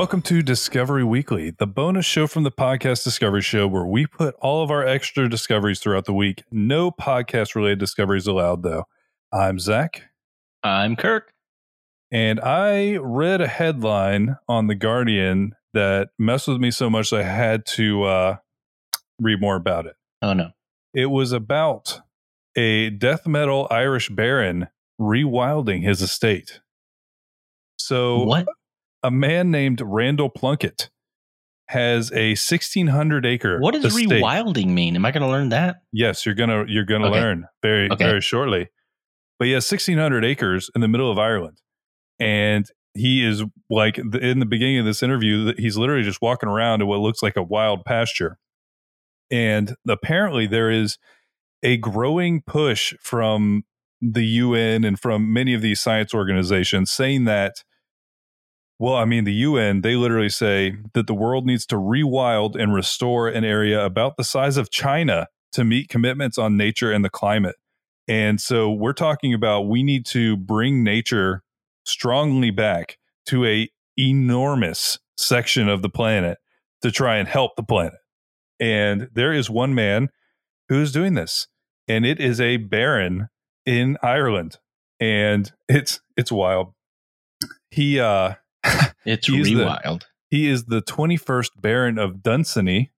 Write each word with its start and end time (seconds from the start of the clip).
Welcome 0.00 0.22
to 0.22 0.40
Discovery 0.42 1.04
Weekly, 1.04 1.50
the 1.50 1.66
bonus 1.66 2.06
show 2.06 2.26
from 2.26 2.42
the 2.42 2.50
podcast 2.50 3.04
Discovery 3.04 3.42
Show, 3.42 3.68
where 3.68 3.84
we 3.84 4.06
put 4.06 4.34
all 4.40 4.62
of 4.62 4.70
our 4.70 4.82
extra 4.82 5.28
discoveries 5.28 5.78
throughout 5.78 6.06
the 6.06 6.14
week. 6.14 6.42
No 6.50 6.90
podcast 6.90 7.54
related 7.54 7.80
discoveries 7.80 8.26
allowed, 8.26 8.62
though. 8.62 8.84
I'm 9.30 9.58
Zach, 9.58 10.04
I'm 10.64 10.96
Kirk. 10.96 11.34
and 12.10 12.40
I 12.40 12.96
read 12.96 13.42
a 13.42 13.46
headline 13.46 14.38
on 14.48 14.68
The 14.68 14.74
Guardian 14.74 15.54
that 15.74 16.08
messed 16.18 16.48
with 16.48 16.62
me 16.62 16.70
so 16.70 16.88
much 16.88 17.10
that 17.10 17.20
I 17.20 17.24
had 17.24 17.66
to 17.66 18.04
uh, 18.04 18.36
read 19.20 19.38
more 19.42 19.56
about 19.56 19.84
it. 19.84 19.96
Oh 20.22 20.32
no. 20.32 20.52
It 20.94 21.10
was 21.10 21.32
about 21.32 22.00
a 22.56 22.88
death 22.88 23.26
metal 23.26 23.68
Irish 23.70 24.08
baron 24.08 24.68
rewilding 24.98 25.82
his 25.82 26.00
estate. 26.00 26.60
So, 27.76 28.22
What? 28.22 28.46
A 29.02 29.10
man 29.10 29.50
named 29.50 29.80
Randall 29.84 30.28
Plunkett 30.30 30.90
has 31.68 32.10
a 32.12 32.30
1600 32.30 33.24
acre 33.24 33.60
What 33.60 33.74
does 33.74 33.84
estate. 33.84 34.08
rewilding 34.22 34.68
mean? 34.68 34.96
Am 34.96 35.04
I 35.06 35.12
going 35.12 35.22
to 35.22 35.28
learn 35.28 35.50
that? 35.50 35.82
Yes, 35.92 36.26
you're 36.26 36.34
gonna 36.34 36.64
you're 36.68 36.84
gonna 36.84 37.06
Okay. 37.08 37.20
learn 37.20 37.46
very 37.62 37.88
Okay. 37.90 38.04
very 38.04 38.20
shortly. 38.20 38.68
But 39.38 39.46
he 39.46 39.52
has 39.52 39.64
1600 39.70 40.24
acres 40.24 40.70
in 40.74 40.80
the 40.80 40.88
middle 40.88 41.10
of 41.10 41.18
Ireland, 41.18 41.60
and 42.18 42.66
he 42.94 43.24
is 43.24 43.44
like 43.70 43.96
the, 43.96 44.18
in 44.18 44.40
the 44.40 44.46
beginning 44.46 44.78
of 44.80 44.84
this 44.84 45.02
interview, 45.02 45.44
that 45.44 45.58
he's 45.60 45.76
literally 45.78 46.02
just 46.02 46.20
walking 46.20 46.48
around 46.48 46.82
in 46.82 46.88
what 46.88 46.98
looks 47.00 47.22
like 47.22 47.36
a 47.36 47.42
wild 47.42 47.84
pasture, 47.84 48.38
and 49.30 49.76
apparently 49.88 50.46
there 50.46 50.70
is 50.70 50.98
a 51.62 51.76
growing 51.76 52.42
push 52.42 52.94
from 53.00 53.62
the 54.02 54.24
UN 54.24 54.82
and 54.84 54.98
from 54.98 55.32
many 55.32 55.54
of 55.54 55.62
these 55.62 55.80
science 55.80 56.12
organizations 56.14 56.90
saying 56.90 57.24
that. 57.26 57.62
Well, 58.80 58.94
I 58.94 59.04
mean, 59.04 59.24
the 59.24 59.34
UN, 59.34 59.82
they 59.82 59.94
literally 59.94 60.30
say 60.30 60.74
that 60.94 61.06
the 61.06 61.12
world 61.12 61.44
needs 61.44 61.66
to 61.66 61.76
rewild 61.76 62.56
and 62.58 62.72
restore 62.72 63.28
an 63.28 63.44
area 63.44 63.84
about 63.84 64.16
the 64.16 64.24
size 64.24 64.56
of 64.56 64.70
China 64.70 65.28
to 65.52 65.64
meet 65.64 65.90
commitments 65.90 66.38
on 66.38 66.56
nature 66.56 66.90
and 66.90 67.04
the 67.04 67.10
climate. 67.10 67.56
And 68.08 68.40
so 68.40 68.72
we're 68.72 68.94
talking 68.94 69.34
about 69.34 69.68
we 69.68 69.82
need 69.82 70.06
to 70.06 70.34
bring 70.34 70.82
nature 70.82 71.42
strongly 71.84 72.50
back 72.50 72.96
to 73.26 73.44
a 73.44 73.68
enormous 73.98 74.98
section 75.18 75.68
of 75.68 75.82
the 75.82 75.90
planet 75.90 76.38
to 76.80 76.90
try 76.90 77.18
and 77.18 77.28
help 77.28 77.56
the 77.56 77.62
planet. 77.62 78.00
And 78.58 79.10
there 79.12 79.34
is 79.34 79.50
one 79.50 79.74
man 79.74 80.08
who's 80.70 80.90
doing 80.90 81.12
this, 81.12 81.48
and 81.86 82.06
it 82.06 82.18
is 82.18 82.40
a 82.40 82.56
baron 82.56 83.28
in 83.66 83.98
Ireland, 84.02 84.56
and 84.98 85.52
it's 85.68 86.00
it's 86.16 86.32
wild. 86.32 86.72
He 87.70 88.00
uh 88.00 88.36
It's 89.04 89.26
He's 89.26 89.48
the- 89.48 90.00
he 90.28 90.48
is 90.48 90.66
the 90.66 90.80
21st 90.82 91.60
Baron 91.60 91.98
of 91.98 92.22
Dunsany, 92.22 92.92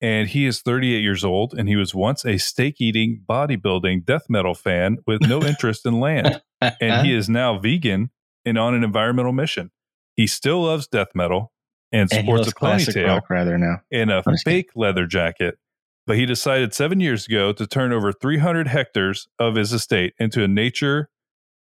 and 0.00 0.28
he 0.28 0.46
is 0.46 0.60
38 0.60 1.00
years 1.00 1.24
old. 1.24 1.54
And 1.54 1.68
he 1.68 1.76
was 1.76 1.94
once 1.94 2.24
a 2.24 2.38
steak 2.38 2.80
eating, 2.80 3.22
bodybuilding, 3.28 4.04
death 4.04 4.26
metal 4.28 4.54
fan 4.54 4.98
with 5.06 5.22
no 5.22 5.42
interest 5.44 5.86
in 5.86 6.00
land. 6.00 6.40
And 6.80 7.06
he 7.06 7.14
is 7.14 7.28
now 7.28 7.58
vegan 7.58 8.10
and 8.44 8.58
on 8.58 8.74
an 8.74 8.84
environmental 8.84 9.32
mission. 9.32 9.70
He 10.14 10.26
still 10.26 10.62
loves 10.64 10.86
death 10.86 11.08
metal 11.14 11.52
and 11.90 12.12
And 12.12 12.24
sports 12.24 12.40
loves 12.40 12.48
a 12.48 12.54
classic 12.54 12.94
ponytail 12.96 13.20
rather 13.30 13.58
now. 13.58 13.80
and 13.90 14.10
a 14.10 14.22
I'm 14.26 14.36
fake 14.36 14.70
leather 14.76 15.06
jacket. 15.06 15.58
But 16.06 16.16
he 16.16 16.26
decided 16.26 16.74
seven 16.74 16.98
years 17.00 17.26
ago 17.26 17.52
to 17.52 17.66
turn 17.66 17.92
over 17.92 18.12
300 18.12 18.66
hectares 18.66 19.28
of 19.38 19.54
his 19.54 19.72
estate 19.72 20.14
into 20.18 20.42
a 20.42 20.48
nature, 20.48 21.10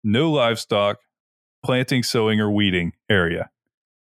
no 0.02 0.30
livestock, 0.32 0.98
planting, 1.64 2.02
sowing, 2.02 2.40
or 2.40 2.50
weeding 2.50 2.92
area. 3.10 3.50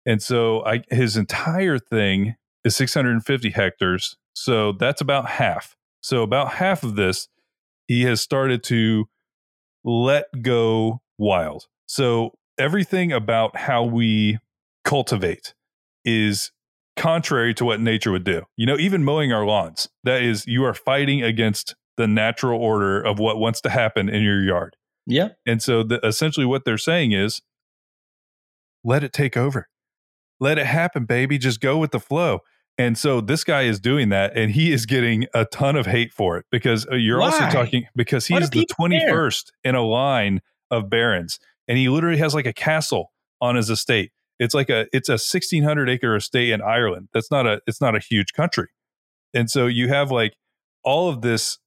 And 0.05 0.21
so 0.21 0.63
I, 0.65 0.83
his 0.89 1.17
entire 1.17 1.79
thing 1.79 2.35
is 2.63 2.75
650 2.75 3.51
hectares. 3.51 4.17
So 4.33 4.73
that's 4.73 5.01
about 5.01 5.27
half. 5.27 5.75
So 6.01 6.21
about 6.21 6.53
half 6.53 6.83
of 6.83 6.95
this, 6.95 7.27
he 7.87 8.03
has 8.03 8.21
started 8.21 8.63
to 8.65 9.07
let 9.83 10.25
go 10.41 11.01
wild. 11.17 11.67
So 11.87 12.31
everything 12.57 13.11
about 13.11 13.55
how 13.55 13.83
we 13.83 14.39
cultivate 14.83 15.53
is 16.03 16.51
contrary 16.95 17.53
to 17.55 17.65
what 17.65 17.79
nature 17.79 18.11
would 18.11 18.23
do. 18.23 18.43
You 18.55 18.65
know, 18.65 18.77
even 18.77 19.03
mowing 19.03 19.31
our 19.31 19.45
lawns, 19.45 19.89
that 20.03 20.21
is, 20.21 20.45
you 20.47 20.63
are 20.63 20.73
fighting 20.73 21.23
against 21.23 21.75
the 21.97 22.07
natural 22.07 22.61
order 22.61 23.01
of 23.01 23.19
what 23.19 23.37
wants 23.37 23.61
to 23.61 23.69
happen 23.69 24.09
in 24.09 24.21
your 24.21 24.43
yard. 24.43 24.75
Yeah. 25.05 25.29
And 25.45 25.61
so 25.61 25.83
the, 25.83 26.05
essentially 26.05 26.45
what 26.45 26.65
they're 26.65 26.77
saying 26.77 27.11
is 27.11 27.41
let 28.83 29.03
it 29.03 29.13
take 29.13 29.37
over. 29.37 29.67
Let 30.39 30.57
it 30.57 30.65
happen, 30.65 31.05
baby. 31.05 31.37
Just 31.37 31.61
go 31.61 31.77
with 31.77 31.91
the 31.91 31.99
flow. 31.99 32.39
And 32.77 32.97
so 32.97 33.21
this 33.21 33.43
guy 33.43 33.63
is 33.63 33.79
doing 33.79 34.09
that 34.09 34.35
and 34.35 34.51
he 34.51 34.73
is 34.73 34.85
getting 34.85 35.27
a 35.33 35.45
ton 35.45 35.77
of 35.77 35.85
hate 35.85 36.11
for 36.11 36.37
it 36.37 36.45
because 36.51 36.85
uh, 36.91 36.95
you're 36.95 37.21
also 37.21 37.47
talking 37.49 37.85
because 37.95 38.27
Why 38.29 38.39
he's 38.39 38.49
the 38.49 38.65
people 38.65 38.89
care? 38.89 39.13
21st 39.13 39.45
in 39.63 39.75
a 39.75 39.81
line 39.81 40.41
of 40.69 40.89
barons 40.89 41.39
and 41.67 41.77
he 41.77 41.87
literally 41.87 42.17
has 42.17 42.35
like 42.35 42.45
a 42.45 42.53
castle 42.53 43.13
on 43.41 43.55
his 43.55 43.69
estate. 43.69 44.11
It's 44.39 44.53
like 44.53 44.69
a 44.69 44.87
it's 44.91 45.07
a 45.07 45.13
1600 45.13 45.89
acre 45.89 46.15
estate 46.17 46.49
in 46.49 46.61
Ireland. 46.61 47.07
That's 47.13 47.31
not 47.31 47.47
a 47.47 47.61
it's 47.65 47.79
not 47.79 47.95
a 47.95 47.99
huge 47.99 48.33
country. 48.33 48.67
And 49.33 49.49
so 49.49 49.67
you 49.67 49.87
have 49.87 50.11
like 50.11 50.35
all 50.83 51.07
of 51.09 51.21
this 51.21 51.59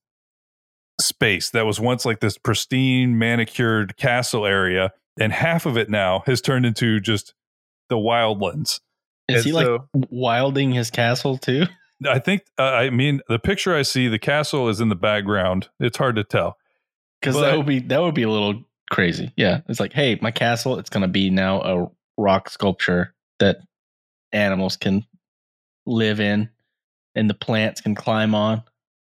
space 0.99 1.49
that 1.51 1.65
was 1.65 1.79
once 1.79 2.05
like 2.05 2.19
this 2.19 2.37
pristine 2.37 3.17
manicured 3.17 3.97
castle 3.97 4.45
area 4.45 4.91
and 5.19 5.33
half 5.33 5.65
of 5.65 5.77
it 5.77 5.89
now 5.89 6.23
has 6.25 6.41
turned 6.41 6.65
into 6.65 6.99
just 6.99 7.33
the 7.89 7.97
wildlands. 7.97 8.79
Is 9.27 9.37
And 9.37 9.45
he 9.45 9.51
like 9.51 9.81
wilding 9.93 10.71
his 10.71 10.89
castle 10.89 11.37
too? 11.37 11.65
I 12.07 12.19
think 12.19 12.43
uh, 12.57 12.63
I 12.63 12.89
mean 12.89 13.21
the 13.27 13.39
picture 13.39 13.75
I 13.75 13.81
see 13.81 14.07
the 14.07 14.19
castle 14.19 14.69
is 14.69 14.79
in 14.79 14.89
the 14.89 14.95
background. 14.95 15.69
It's 15.79 15.97
hard 15.97 16.15
to 16.15 16.23
tell. 16.23 16.57
Because 17.21 17.39
that 17.41 17.57
would 17.57 17.65
be 17.65 17.79
that 17.79 18.01
would 18.01 18.15
be 18.15 18.23
a 18.23 18.29
little 18.29 18.63
crazy. 18.89 19.33
Yeah. 19.35 19.61
It's 19.67 19.79
like, 19.79 19.93
hey, 19.93 20.17
my 20.21 20.31
castle, 20.31 20.79
it's 20.79 20.89
gonna 20.89 21.09
be 21.09 21.29
now 21.29 21.61
a 21.61 21.91
rock 22.17 22.49
sculpture 22.49 23.13
that 23.39 23.57
animals 24.31 24.77
can 24.77 25.05
live 25.85 26.19
in 26.19 26.49
and 27.15 27.29
the 27.29 27.33
plants 27.33 27.81
can 27.81 27.95
climb 27.95 28.33
on. 28.33 28.63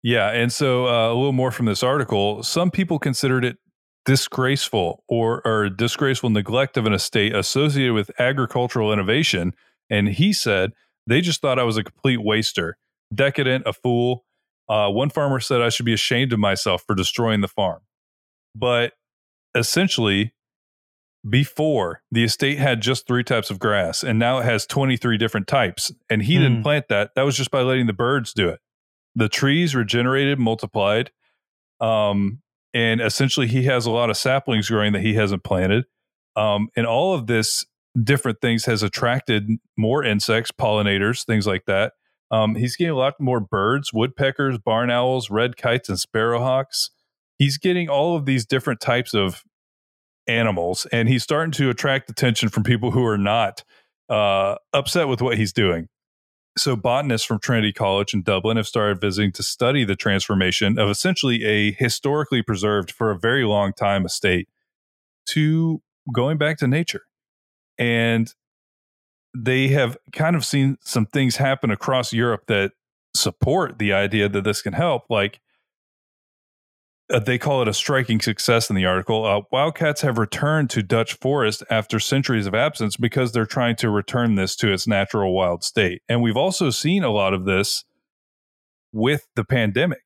Yeah, 0.03 0.31
and 0.31 0.53
so 0.53 0.87
uh, 0.87 1.09
a 1.13 1.15
little 1.15 1.33
more 1.33 1.51
from 1.51 1.67
this 1.67 1.83
article. 1.83 2.43
Some 2.43 2.71
people 2.71 2.99
considered 2.99 3.45
it 3.45 3.57
disgraceful 4.05 5.05
or 5.09 5.47
or 5.47 5.69
disgraceful 5.69 6.31
neglect 6.31 6.77
of 6.77 6.87
an 6.87 6.93
estate 6.93 7.35
associated 7.35 7.93
with 7.95 8.11
agricultural 8.19 8.93
innovation, 8.93 9.55
and 9.91 10.09
he 10.09 10.33
said 10.33 10.73
they 11.07 11.21
just 11.21 11.41
thought 11.41 11.59
I 11.59 11.65
was 11.65 11.77
a 11.77 11.85
complete 11.85 12.19
waster, 12.23 12.79
decadent, 13.15 13.65
a 13.67 13.73
fool. 13.73 14.25
Uh, 14.69 14.89
one 14.91 15.11
farmer 15.11 15.41
said 15.41 15.63
I 15.63 15.69
should 15.71 15.87
be 15.87 15.95
ashamed 15.95 16.33
of 16.33 16.39
myself 16.39 16.85
for 16.87 16.95
destroying 16.95 17.41
the 17.41 17.49
farm, 17.49 17.81
but 18.55 18.93
essentially. 19.55 20.33
Before 21.29 22.01
the 22.13 22.23
estate 22.23 22.59
had 22.59 22.81
just 22.81 23.07
three 23.09 23.25
types 23.25 23.51
of 23.51 23.59
grass, 23.59 24.05
and 24.05 24.21
now 24.21 24.39
it 24.39 24.45
has 24.45 24.65
23 24.67 25.19
different 25.19 25.49
types. 25.49 25.93
And 26.09 26.23
he 26.23 26.35
didn't 26.39 26.59
Hmm. 26.59 26.63
plant 26.63 26.89
that. 26.89 27.17
That 27.17 27.23
was 27.23 27.37
just 27.37 27.51
by 27.51 27.61
letting 27.63 27.87
the 27.87 27.93
birds 27.93 28.33
do 28.33 28.49
it 28.49 28.61
the 29.19 29.29
trees 29.29 29.75
regenerated, 29.75 30.39
multiplied. 30.39 31.11
Um, 31.81 32.41
and 32.73 33.01
essentially, 33.01 33.49
he 33.49 33.65
has 33.65 33.85
a 33.85 33.91
lot 33.91 34.11
of 34.11 34.17
saplings 34.17 34.69
growing 34.69 34.93
that 34.93 35.03
he 35.03 35.15
hasn't 35.15 35.43
planted. 35.43 35.85
Um, 36.37 36.69
and 36.77 36.87
all 36.87 37.15
of 37.15 37.27
this 37.27 37.67
different 38.01 38.41
things 38.41 38.65
has 38.67 38.83
attracted 38.83 39.49
more 39.77 40.05
insects, 40.05 40.53
pollinators, 40.53 41.27
things 41.27 41.47
like 41.47 41.65
that. 41.67 41.95
Um, 42.31 42.55
he's 42.55 42.77
getting 42.77 42.93
a 42.93 42.97
lot 42.97 43.15
more 43.19 43.41
birds, 43.41 43.93
woodpeckers, 43.93 44.59
barn 44.59 44.91
owls, 44.91 45.31
red 45.31 45.57
kites, 45.57 45.89
and 45.89 45.99
sparrowhawks. 45.99 46.91
He's 47.39 47.59
getting 47.59 47.89
all 47.89 48.17
of 48.17 48.25
these 48.25 48.47
different 48.47 48.81
types 48.81 49.15
of 49.15 49.43
animals, 50.29 50.87
and 50.93 51.09
he's 51.09 51.23
starting 51.23 51.53
to 51.53 51.71
attract 51.71 52.09
attention 52.11 52.51
from 52.51 52.63
people 52.63 52.93
who 52.93 53.05
are 53.05 53.19
not 53.19 53.65
uh, 54.09 54.57
upset 54.73 55.09
with 55.09 55.23
what 55.23 55.39
he's 55.39 55.53
doing. 55.53 55.89
So, 56.59 56.77
botanists 56.77 57.27
from 57.27 57.39
Trinity 57.39 57.73
College 57.73 58.13
in 58.13 58.23
Dublin 58.23 58.57
have 58.57 58.67
started 58.67 59.01
visiting 59.01 59.33
to 59.33 59.43
study 59.43 59.85
the 59.85 59.97
transformation 59.97 60.79
of 60.79 60.91
essentially 60.91 61.45
a 61.45 61.73
historically 61.73 62.43
preserved 62.43 62.91
for 62.91 63.11
a 63.11 63.19
very 63.19 63.45
long 63.45 63.73
time 63.73 64.05
estate 64.05 64.49
to 65.27 65.81
going 66.13 66.37
back 66.37 66.59
to 66.59 66.67
nature. 66.67 67.03
And 67.79 68.33
they 69.37 69.69
have 69.69 69.97
kind 70.13 70.35
of 70.35 70.45
seen 70.45 70.79
some 70.81 71.07
things 71.07 71.37
happen 71.37 71.71
across 71.71 72.13
Europe 72.13 72.45
that 72.49 72.73
support 73.15 73.79
the 73.79 73.93
idea 73.93 74.29
that 74.29 74.45
this 74.45 74.63
can 74.63 74.73
help. 74.73 75.05
Like 75.09 75.41
uh, 77.13 77.19
they 77.19 77.39
call 77.39 77.63
it 77.63 77.69
a 77.69 77.75
striking 77.75 78.21
success 78.21 78.69
in 78.71 78.77
the 78.77 78.85
article. 78.87 79.25
Uh, 79.25 79.43
wildcats 79.51 80.01
have 80.03 80.19
returned 80.19 80.71
to 80.71 80.83
Dutch 80.83 81.15
forest 81.15 81.63
after 81.71 81.99
centuries 81.99 82.47
of 82.47 82.55
absence 82.55 82.97
because 82.97 83.33
they're 83.33 83.47
trying 83.47 83.77
to 83.77 83.91
return 83.91 84.35
this 84.35 84.55
to 84.57 84.73
its 84.73 84.87
natural 84.87 85.35
wild 85.35 85.65
state. 85.65 86.03
And 86.09 86.23
we've 86.23 86.37
also 86.37 86.71
seen 86.71 87.03
a 87.05 87.11
lot 87.11 87.33
of 87.35 87.45
this 87.45 87.85
with 88.93 89.27
the 89.37 89.45
pandemic. 89.45 90.03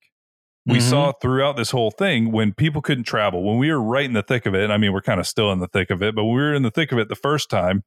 We 0.64 0.78
Mhm. 0.78 0.82
saw 0.90 1.12
throughout 1.12 1.56
this 1.56 1.72
whole 1.72 1.90
thing 1.90 2.30
when 2.30 2.52
people 2.54 2.82
couldn't 2.82 3.04
travel, 3.04 3.42
when 3.42 3.58
we 3.58 3.70
were 3.72 3.82
right 3.82 4.04
in 4.04 4.12
the 4.12 4.22
thick 4.22 4.46
of 4.46 4.54
it. 4.54 4.70
I 4.70 4.76
mean, 4.76 4.92
we're 4.92 5.02
kind 5.02 5.18
of 5.18 5.26
still 5.26 5.50
in 5.50 5.58
the 5.58 5.66
thick 5.66 5.90
of 5.90 6.02
it, 6.02 6.14
but 6.14 6.24
when 6.24 6.34
we 6.36 6.40
were 6.40 6.54
in 6.54 6.62
the 6.62 6.70
thick 6.70 6.92
of 6.92 6.98
it 6.98 7.08
the 7.08 7.16
first 7.16 7.50
time. 7.50 7.82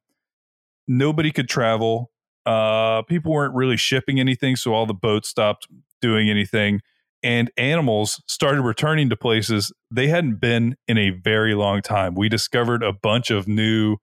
nobody 0.88 1.32
could 1.32 1.48
travel. 1.48 2.12
Uh, 2.44 3.02
people 3.02 3.32
weren't 3.32 3.54
really 3.54 3.76
shipping 3.76 4.20
anything, 4.20 4.54
so 4.54 4.72
all 4.72 4.86
the 4.86 4.94
boats 4.94 5.28
stopped 5.28 5.66
doing 6.00 6.30
anything, 6.30 6.80
and 7.26 7.50
animals 7.56 8.22
started 8.28 8.62
returning 8.62 9.10
to 9.10 9.16
places 9.16 9.72
they 9.90 10.06
hadn't 10.06 10.36
been 10.36 10.76
in 10.86 10.96
a 10.96 11.10
very 11.10 11.56
long 11.56 11.82
time. 11.82 12.14
We 12.14 12.28
discovered 12.28 12.84
a 12.84 12.92
bunch 12.92 13.32
of 13.32 13.48
new, 13.48 13.96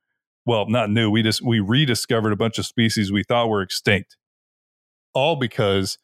well, 0.46 0.68
not 0.68 0.90
new. 0.90 1.10
We 1.10 1.24
just 1.24 1.42
we 1.42 1.62
rediscovered 1.62 2.34
a 2.34 2.36
bunch 2.36 2.58
of 2.58 2.66
species 2.66 3.14
we 3.14 3.24
thought 3.24 3.48
were 3.48 3.62
extinct, 3.62 4.18
all 5.14 5.38
because 5.38 5.98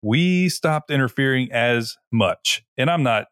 we 0.00 0.48
stopped 0.48 0.92
interfering 0.92 1.50
as 1.50 1.96
much. 2.12 2.62
And 2.76 2.88
I'm 2.88 3.02
not 3.02 3.26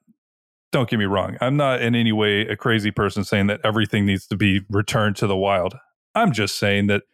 don't 0.73 0.91
get 0.91 0.99
me 0.99 1.05
wrong, 1.05 1.37
I'm 1.41 1.57
not 1.57 1.81
in 1.81 1.95
any 1.95 2.11
way 2.11 2.41
a 2.41 2.57
crazy 2.57 2.91
person 2.91 3.23
saying 3.23 3.47
that 3.47 3.61
everything 3.63 4.05
needs 4.05 4.27
to 4.27 4.37
be 4.37 4.63
returned 4.69 5.15
to 5.17 5.29
the 5.29 5.37
wild. 5.37 5.79
I'm 6.17 6.33
just 6.33 6.59
saying 6.59 6.89
that 6.89 7.05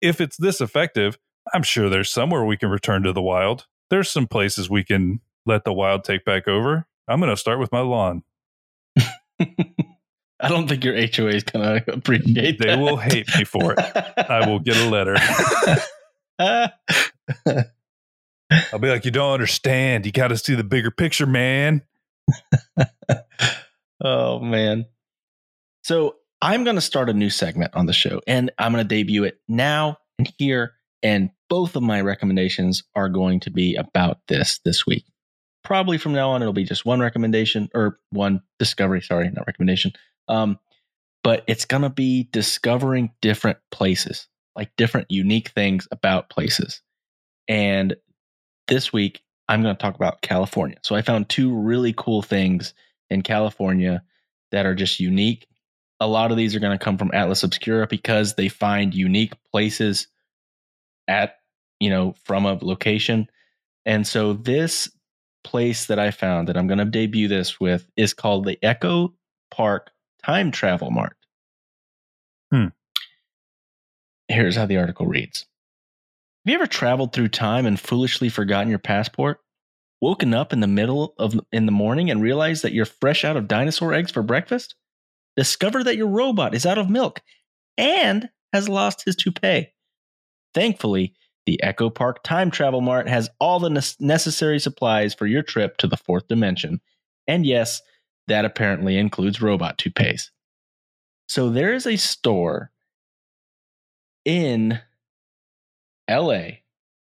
if 0.00 0.20
it's 0.20 0.36
this 0.36 0.60
effective, 0.60 1.18
I'm 1.52 1.64
sure 1.64 1.90
there's 1.90 2.10
somewhere 2.10 2.44
we 2.44 2.56
can 2.56 2.70
return 2.70 3.02
to 3.02 3.12
the 3.12 3.20
wild. 3.20 3.66
There's 3.90 4.10
some 4.10 4.26
places 4.26 4.70
we 4.70 4.84
can 4.84 5.20
let 5.46 5.64
the 5.64 5.72
wild 5.72 6.04
take 6.04 6.24
back 6.24 6.48
over. 6.48 6.86
I'm 7.08 7.20
going 7.20 7.30
to 7.30 7.36
start 7.36 7.58
with 7.58 7.70
my 7.70 7.80
lawn. 7.80 8.22
I 10.40 10.48
don't 10.48 10.68
think 10.68 10.84
your 10.84 10.94
HOA 10.94 11.28
is 11.28 11.44
going 11.44 11.82
to 11.82 11.92
appreciate 11.92 12.58
they 12.58 12.66
that. 12.66 12.78
will 12.78 12.96
hate 12.96 13.28
me 13.36 13.44
for 13.44 13.74
it. 13.76 13.78
I 13.78 14.48
will 14.48 14.58
get 14.58 14.76
a 14.76 14.88
letter. 14.90 15.16
I'll 18.72 18.78
be 18.78 18.88
like, 18.88 19.04
you 19.04 19.10
don't 19.10 19.32
understand. 19.32 20.06
You 20.06 20.12
got 20.12 20.28
to 20.28 20.36
see 20.36 20.54
the 20.54 20.64
bigger 20.64 20.90
picture, 20.90 21.26
man. 21.26 21.82
oh 24.04 24.40
man. 24.40 24.86
So 25.82 26.16
I'm 26.40 26.64
going 26.64 26.76
to 26.76 26.82
start 26.82 27.10
a 27.10 27.14
new 27.14 27.30
segment 27.30 27.74
on 27.74 27.86
the 27.86 27.92
show 27.92 28.20
and 28.26 28.50
I'm 28.58 28.72
going 28.72 28.84
to 28.84 28.88
debut 28.88 29.24
it 29.24 29.40
now 29.48 29.98
and 30.18 30.32
here. 30.38 30.72
And 31.02 31.30
both 31.48 31.76
of 31.76 31.82
my 31.82 32.00
recommendations 32.00 32.82
are 32.94 33.08
going 33.08 33.40
to 33.40 33.50
be 33.50 33.74
about 33.76 34.18
this 34.28 34.60
this 34.64 34.86
week. 34.86 35.04
Probably 35.62 35.98
from 35.98 36.12
now 36.12 36.30
on, 36.30 36.42
it'll 36.42 36.52
be 36.52 36.64
just 36.64 36.84
one 36.84 37.00
recommendation 37.00 37.68
or 37.74 37.98
one 38.10 38.42
discovery. 38.58 39.00
Sorry, 39.00 39.30
not 39.30 39.46
recommendation. 39.46 39.92
Um, 40.28 40.58
but 41.22 41.42
it's 41.46 41.64
going 41.64 41.82
to 41.82 41.90
be 41.90 42.28
discovering 42.32 43.10
different 43.22 43.58
places, 43.70 44.28
like 44.54 44.70
different 44.76 45.10
unique 45.10 45.48
things 45.50 45.88
about 45.90 46.28
places. 46.28 46.82
And 47.48 47.96
this 48.68 48.92
week, 48.92 49.22
I'm 49.48 49.62
going 49.62 49.74
to 49.74 49.80
talk 49.80 49.94
about 49.94 50.22
California. 50.22 50.76
So 50.82 50.94
I 50.94 51.02
found 51.02 51.28
two 51.28 51.54
really 51.54 51.94
cool 51.96 52.22
things 52.22 52.74
in 53.10 53.22
California 53.22 54.02
that 54.52 54.66
are 54.66 54.74
just 54.74 55.00
unique. 55.00 55.46
A 56.00 56.06
lot 56.06 56.30
of 56.30 56.36
these 56.36 56.54
are 56.54 56.60
going 56.60 56.76
to 56.76 56.84
come 56.84 56.98
from 56.98 57.10
Atlas 57.14 57.42
Obscura 57.42 57.86
because 57.86 58.34
they 58.34 58.48
find 58.48 58.94
unique 58.94 59.32
places 59.50 60.08
at, 61.08 61.36
you 61.80 61.90
know, 61.90 62.14
from 62.24 62.46
a 62.46 62.58
location. 62.60 63.28
And 63.86 64.06
so 64.06 64.32
this 64.32 64.90
place 65.42 65.86
that 65.86 65.98
I 65.98 66.10
found 66.10 66.48
that 66.48 66.56
I'm 66.56 66.66
going 66.66 66.78
to 66.78 66.84
debut 66.84 67.28
this 67.28 67.60
with 67.60 67.86
is 67.96 68.14
called 68.14 68.44
the 68.44 68.58
Echo 68.62 69.14
Park 69.50 69.90
Time 70.24 70.50
Travel 70.50 70.90
Mart. 70.90 71.16
Hmm. 72.50 72.68
Here's 74.28 74.56
how 74.56 74.66
the 74.66 74.78
article 74.78 75.06
reads. 75.06 75.46
Have 76.44 76.52
you 76.52 76.54
ever 76.56 76.66
traveled 76.66 77.12
through 77.12 77.28
time 77.28 77.66
and 77.66 77.78
foolishly 77.78 78.28
forgotten 78.28 78.68
your 78.70 78.78
passport? 78.78 79.40
Woken 80.00 80.34
up 80.34 80.52
in 80.52 80.60
the 80.60 80.66
middle 80.66 81.14
of 81.18 81.38
in 81.52 81.66
the 81.66 81.72
morning 81.72 82.10
and 82.10 82.22
realized 82.22 82.62
that 82.62 82.72
you're 82.72 82.84
fresh 82.84 83.24
out 83.24 83.36
of 83.36 83.48
dinosaur 83.48 83.94
eggs 83.94 84.10
for 84.10 84.22
breakfast? 84.22 84.74
Discover 85.36 85.84
that 85.84 85.96
your 85.96 86.08
robot 86.08 86.54
is 86.54 86.66
out 86.66 86.78
of 86.78 86.90
milk 86.90 87.22
and 87.76 88.28
has 88.52 88.68
lost 88.68 89.04
his 89.04 89.16
toupee. 89.16 89.73
Thankfully, 90.54 91.14
the 91.46 91.62
Echo 91.62 91.90
Park 91.90 92.22
Time 92.22 92.50
Travel 92.50 92.80
Mart 92.80 93.08
has 93.08 93.28
all 93.38 93.60
the 93.60 93.94
necessary 94.00 94.58
supplies 94.58 95.14
for 95.14 95.26
your 95.26 95.42
trip 95.42 95.76
to 95.78 95.86
the 95.86 95.96
fourth 95.96 96.28
dimension. 96.28 96.80
And 97.26 97.44
yes, 97.44 97.82
that 98.28 98.44
apparently 98.44 98.96
includes 98.96 99.42
robot 99.42 99.76
toupees. 99.78 100.30
So 101.28 101.50
there 101.50 101.74
is 101.74 101.86
a 101.86 101.96
store 101.96 102.70
in 104.24 104.80
LA 106.10 106.42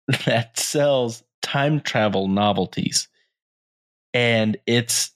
that 0.26 0.58
sells 0.58 1.23
time 1.43 1.81
travel 1.81 2.29
novelties. 2.29 3.08
And 4.12 4.56
it's 4.67 5.11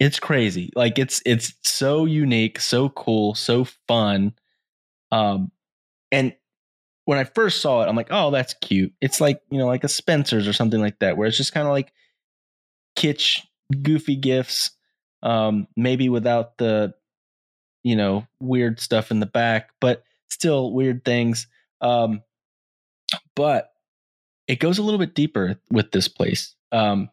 it's 0.00 0.18
crazy. 0.18 0.70
Like 0.74 0.98
it's 0.98 1.22
it's 1.24 1.54
so 1.62 2.04
unique, 2.04 2.58
so 2.60 2.88
cool, 2.90 3.34
so 3.34 3.64
fun. 3.88 4.34
Um 5.12 5.50
and 6.10 6.34
when 7.04 7.18
I 7.18 7.24
first 7.24 7.60
saw 7.60 7.82
it, 7.82 7.88
I'm 7.88 7.96
like, 7.96 8.08
"Oh, 8.10 8.30
that's 8.30 8.54
cute." 8.54 8.92
It's 9.00 9.20
like, 9.20 9.40
you 9.50 9.58
know, 9.58 9.66
like 9.66 9.84
a 9.84 9.88
Spencer's 9.88 10.48
or 10.48 10.52
something 10.52 10.80
like 10.80 10.98
that 11.00 11.16
where 11.16 11.28
it's 11.28 11.36
just 11.36 11.52
kind 11.52 11.66
of 11.66 11.72
like 11.72 11.92
kitsch, 12.96 13.40
goofy 13.82 14.16
gifts 14.16 14.70
um 15.22 15.66
maybe 15.76 16.08
without 16.08 16.58
the 16.58 16.94
you 17.82 17.96
know, 17.96 18.26
weird 18.40 18.80
stuff 18.80 19.10
in 19.10 19.20
the 19.20 19.26
back, 19.26 19.70
but 19.80 20.04
still 20.28 20.72
weird 20.72 21.04
things. 21.04 21.46
Um 21.80 22.22
but 23.34 23.70
it 24.46 24.56
goes 24.60 24.78
a 24.78 24.82
little 24.82 24.98
bit 24.98 25.14
deeper 25.14 25.58
with 25.70 25.90
this 25.90 26.08
place. 26.08 26.54
Um, 26.72 27.08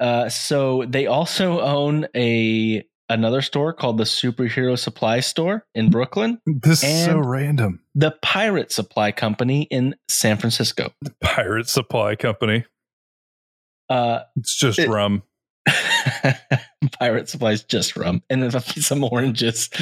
uh, 0.00 0.28
so 0.28 0.84
they 0.88 1.06
also 1.06 1.60
own 1.60 2.06
a 2.14 2.84
another 3.08 3.40
store 3.42 3.72
called 3.72 3.98
the 3.98 4.04
Superhero 4.04 4.78
Supply 4.78 5.20
Store 5.20 5.64
in 5.74 5.90
Brooklyn, 5.90 6.40
This 6.46 6.82
is 6.84 7.04
so 7.06 7.18
random. 7.18 7.80
the 7.94 8.12
Pirate 8.22 8.70
Supply 8.72 9.12
Company 9.12 9.62
in 9.70 9.94
San 10.08 10.36
Francisco. 10.36 10.92
Pirate 11.22 11.68
Supply 11.68 12.14
Company. 12.16 12.64
Uh, 13.88 14.20
It's 14.36 14.56
just 14.56 14.78
It- 14.78 14.88
rum. 14.88 15.22
Pirate 16.98 17.28
Supply 17.28 17.52
is 17.52 17.62
just 17.64 17.96
rum 17.96 18.22
and 18.30 18.42
then 18.42 18.50
some 18.60 19.04
oranges. 19.04 19.68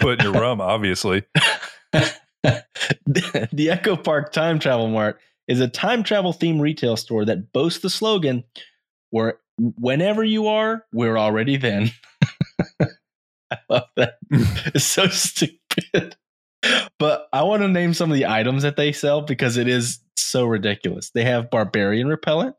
Put 0.00 0.20
in 0.20 0.24
your 0.24 0.32
rum, 0.32 0.60
obviously. 0.60 1.24
the 2.42 3.68
Echo 3.70 3.96
Park 3.96 4.32
Time 4.32 4.58
Travel 4.58 4.88
Mart 4.88 5.20
is 5.48 5.60
a 5.60 5.68
time 5.68 6.02
travel 6.02 6.32
themed 6.32 6.60
retail 6.60 6.96
store 6.96 7.24
that 7.24 7.52
boasts 7.52 7.80
the 7.80 7.90
slogan 7.90 8.44
where 9.10 9.38
whenever 9.58 10.22
you 10.24 10.48
are, 10.48 10.84
we're 10.92 11.16
already 11.18 11.56
then. 11.56 11.90
I 12.80 13.56
love 13.68 13.84
that. 13.96 14.14
It's 14.74 14.84
so 14.84 15.06
stupid. 15.08 16.16
But 16.98 17.26
I 17.32 17.42
want 17.42 17.62
to 17.62 17.68
name 17.68 17.92
some 17.92 18.10
of 18.10 18.16
the 18.16 18.26
items 18.26 18.62
that 18.62 18.76
they 18.76 18.92
sell 18.92 19.20
because 19.22 19.56
it 19.56 19.68
is 19.68 19.98
so 20.16 20.44
ridiculous. 20.46 21.10
They 21.10 21.24
have 21.24 21.50
barbarian 21.50 22.06
repellent, 22.06 22.56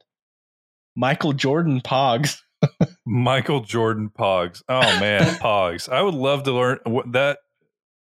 Michael 0.95 1.33
Jordan 1.33 1.81
pogs, 1.81 2.41
Michael 3.05 3.62
Jordan 3.62 4.09
Pogs. 4.17 4.62
Oh 4.69 4.81
man, 5.00 5.23
Pogs. 5.39 5.89
I 5.89 6.01
would 6.01 6.13
love 6.13 6.43
to 6.43 6.51
learn 6.51 6.79
what 6.85 7.12
that. 7.13 7.39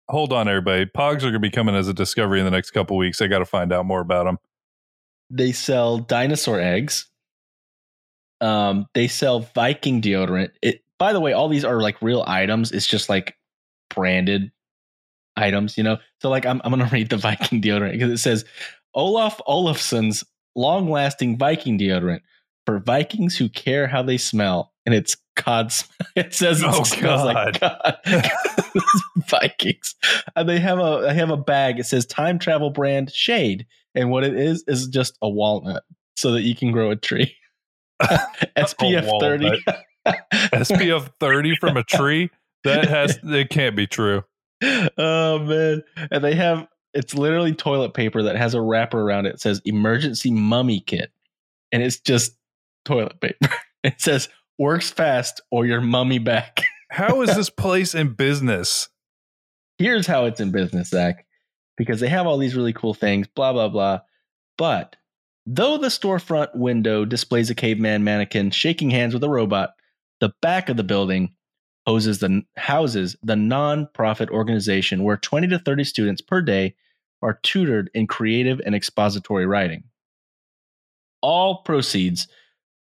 Hold 0.08 0.32
on, 0.32 0.49
everybody. 0.49 0.84
Pogs 0.87 1.18
are 1.18 1.30
going 1.30 1.34
to 1.34 1.38
be 1.38 1.50
coming 1.50 1.75
as 1.75 1.88
a 1.88 1.94
discovery 1.94 2.40
in 2.40 2.44
the 2.44 2.50
next 2.50 2.72
couple 2.72 2.96
weeks. 2.96 3.20
I 3.22 3.28
got 3.28 3.38
to 3.38 3.46
find 3.46 3.72
out 3.72 3.87
more 3.87 4.00
about 4.00 4.25
them. 4.25 4.38
they 5.30 5.52
sell 5.52 5.99
dinosaur 5.99 6.61
eggs. 6.61 7.06
Um, 8.42 8.87
they 8.94 9.08
sell 9.08 9.40
Viking 9.54 10.02
deodorant. 10.02 10.50
It 10.62 10.82
by 10.99 11.12
the 11.12 11.20
way, 11.20 11.32
all 11.32 11.49
these 11.49 11.64
are 11.64 11.80
like 11.80 12.00
real 12.02 12.25
items. 12.26 12.72
It's 12.72 12.87
just 12.87 13.08
like 13.08 13.37
branded 13.94 14.50
items, 15.37 15.76
you 15.78 15.84
know. 15.84 15.99
So 16.20 16.28
like 16.28 16.44
I'm 16.46 16.61
I'm 16.64 16.70
gonna 16.70 16.88
read 16.92 17.08
the 17.11 17.16
Viking 17.16 17.62
deodorant 17.62 17.92
because 17.92 18.11
it 18.11 18.18
says 18.18 18.44
Olaf 18.94 19.40
Olafson's 19.46 20.25
long-lasting 20.54 21.38
Viking 21.38 21.78
deodorant 21.78 22.20
for 22.66 22.78
Vikings 22.78 23.37
who 23.37 23.49
care 23.49 23.87
how 23.87 24.02
they 24.02 24.18
smell, 24.18 24.72
and 24.87 24.94
it's 24.94 25.16
cod. 25.37 25.72
It 26.14 26.34
says 26.34 26.61
it 26.62 26.68
Oh, 26.68 26.82
smells 26.82 27.25
like 27.25 27.58
cod. 27.58 27.99
Vikings. 29.28 29.94
And 30.37 30.46
they 30.49 30.61
have 30.61 30.78
a 30.78 31.00
they 31.06 31.14
have 31.14 31.30
a 31.30 31.37
bag. 31.38 31.78
It 31.78 31.87
says 31.87 32.04
time 32.06 32.38
travel 32.38 32.70
brand 32.70 33.11
shade, 33.11 33.66
and 33.94 34.11
what 34.11 34.25
it 34.25 34.34
is 34.34 34.62
is 34.66 34.88
just 34.88 35.16
a 35.22 35.28
walnut, 35.28 35.84
so 36.16 36.32
that 36.32 36.42
you 36.42 36.54
can 36.54 36.70
grow 36.72 36.90
a 36.90 36.96
tree. 36.96 37.34
SPF 38.56 39.21
thirty. 39.21 39.64
SPF 40.06 41.11
30 41.21 41.56
from 41.56 41.76
a 41.76 41.85
tree? 41.85 42.30
That 42.64 42.88
has, 42.88 43.18
it 43.23 43.50
can't 43.50 43.75
be 43.75 43.87
true. 43.87 44.25
oh 44.97 45.38
man! 45.40 45.82
And 46.11 46.23
they 46.23 46.35
have 46.35 46.68
it's 46.94 47.14
literally 47.14 47.54
toilet 47.54 47.94
paper 47.94 48.23
that 48.23 48.37
has 48.37 48.54
a 48.54 48.61
wrapper 48.61 49.00
around 49.00 49.26
it. 49.26 49.35
It 49.35 49.40
says 49.40 49.61
emergency 49.64 50.30
mummy 50.30 50.80
kit, 50.80 51.11
and 51.73 51.82
it's 51.82 51.99
just 51.99 52.37
toilet 52.85 53.21
paper. 53.21 53.49
It 53.85 54.00
says 54.00 54.28
works 54.59 54.90
fast 54.90 55.40
or 55.50 55.66
your 55.66 55.80
mummy 55.80 56.21
back. 56.21 56.62
How 56.88 57.23
is 57.23 57.35
this 57.35 57.50
place 57.50 57.97
in 57.97 58.12
business? 58.12 58.88
Here's 59.76 60.06
how 60.06 60.26
it's 60.26 60.38
in 60.38 60.52
business, 60.52 60.90
Zach, 60.90 61.26
because 61.76 61.99
they 61.99 62.09
have 62.09 62.28
all 62.28 62.38
these 62.38 62.54
really 62.54 62.73
cool 62.73 62.94
things. 62.94 63.26
Blah 63.26 63.54
blah 63.54 63.68
blah. 63.68 64.02
But 64.56 64.94
though 65.46 65.78
the 65.78 65.88
storefront 65.88 66.54
window 66.54 67.04
displays 67.04 67.50
a 67.50 67.54
caveman 67.54 68.04
mannequin 68.04 68.50
shaking 68.50 68.90
hands 68.90 69.14
with 69.14 69.25
a 69.25 69.28
robot, 69.28 69.70
the 70.20 70.32
back 70.40 70.68
of 70.68 70.76
the 70.76 70.84
building 70.84 71.34
houses 71.87 72.20
the 72.20 72.42
houses 72.56 73.16
the 73.25 73.34
nonprofit 73.34 74.30
organization 74.30 75.02
where 75.02 75.16
20 75.16 75.49
to 75.49 75.58
30 75.58 75.82
students 75.82 76.20
per 76.20 76.40
day 76.40 76.75
are 77.22 77.40
tutored 77.42 77.90
in 77.94 78.06
creative 78.06 78.61
and 78.64 78.75
expository 78.75 79.46
writing. 79.46 79.84
All 81.22 81.62
proceeds 81.62 82.28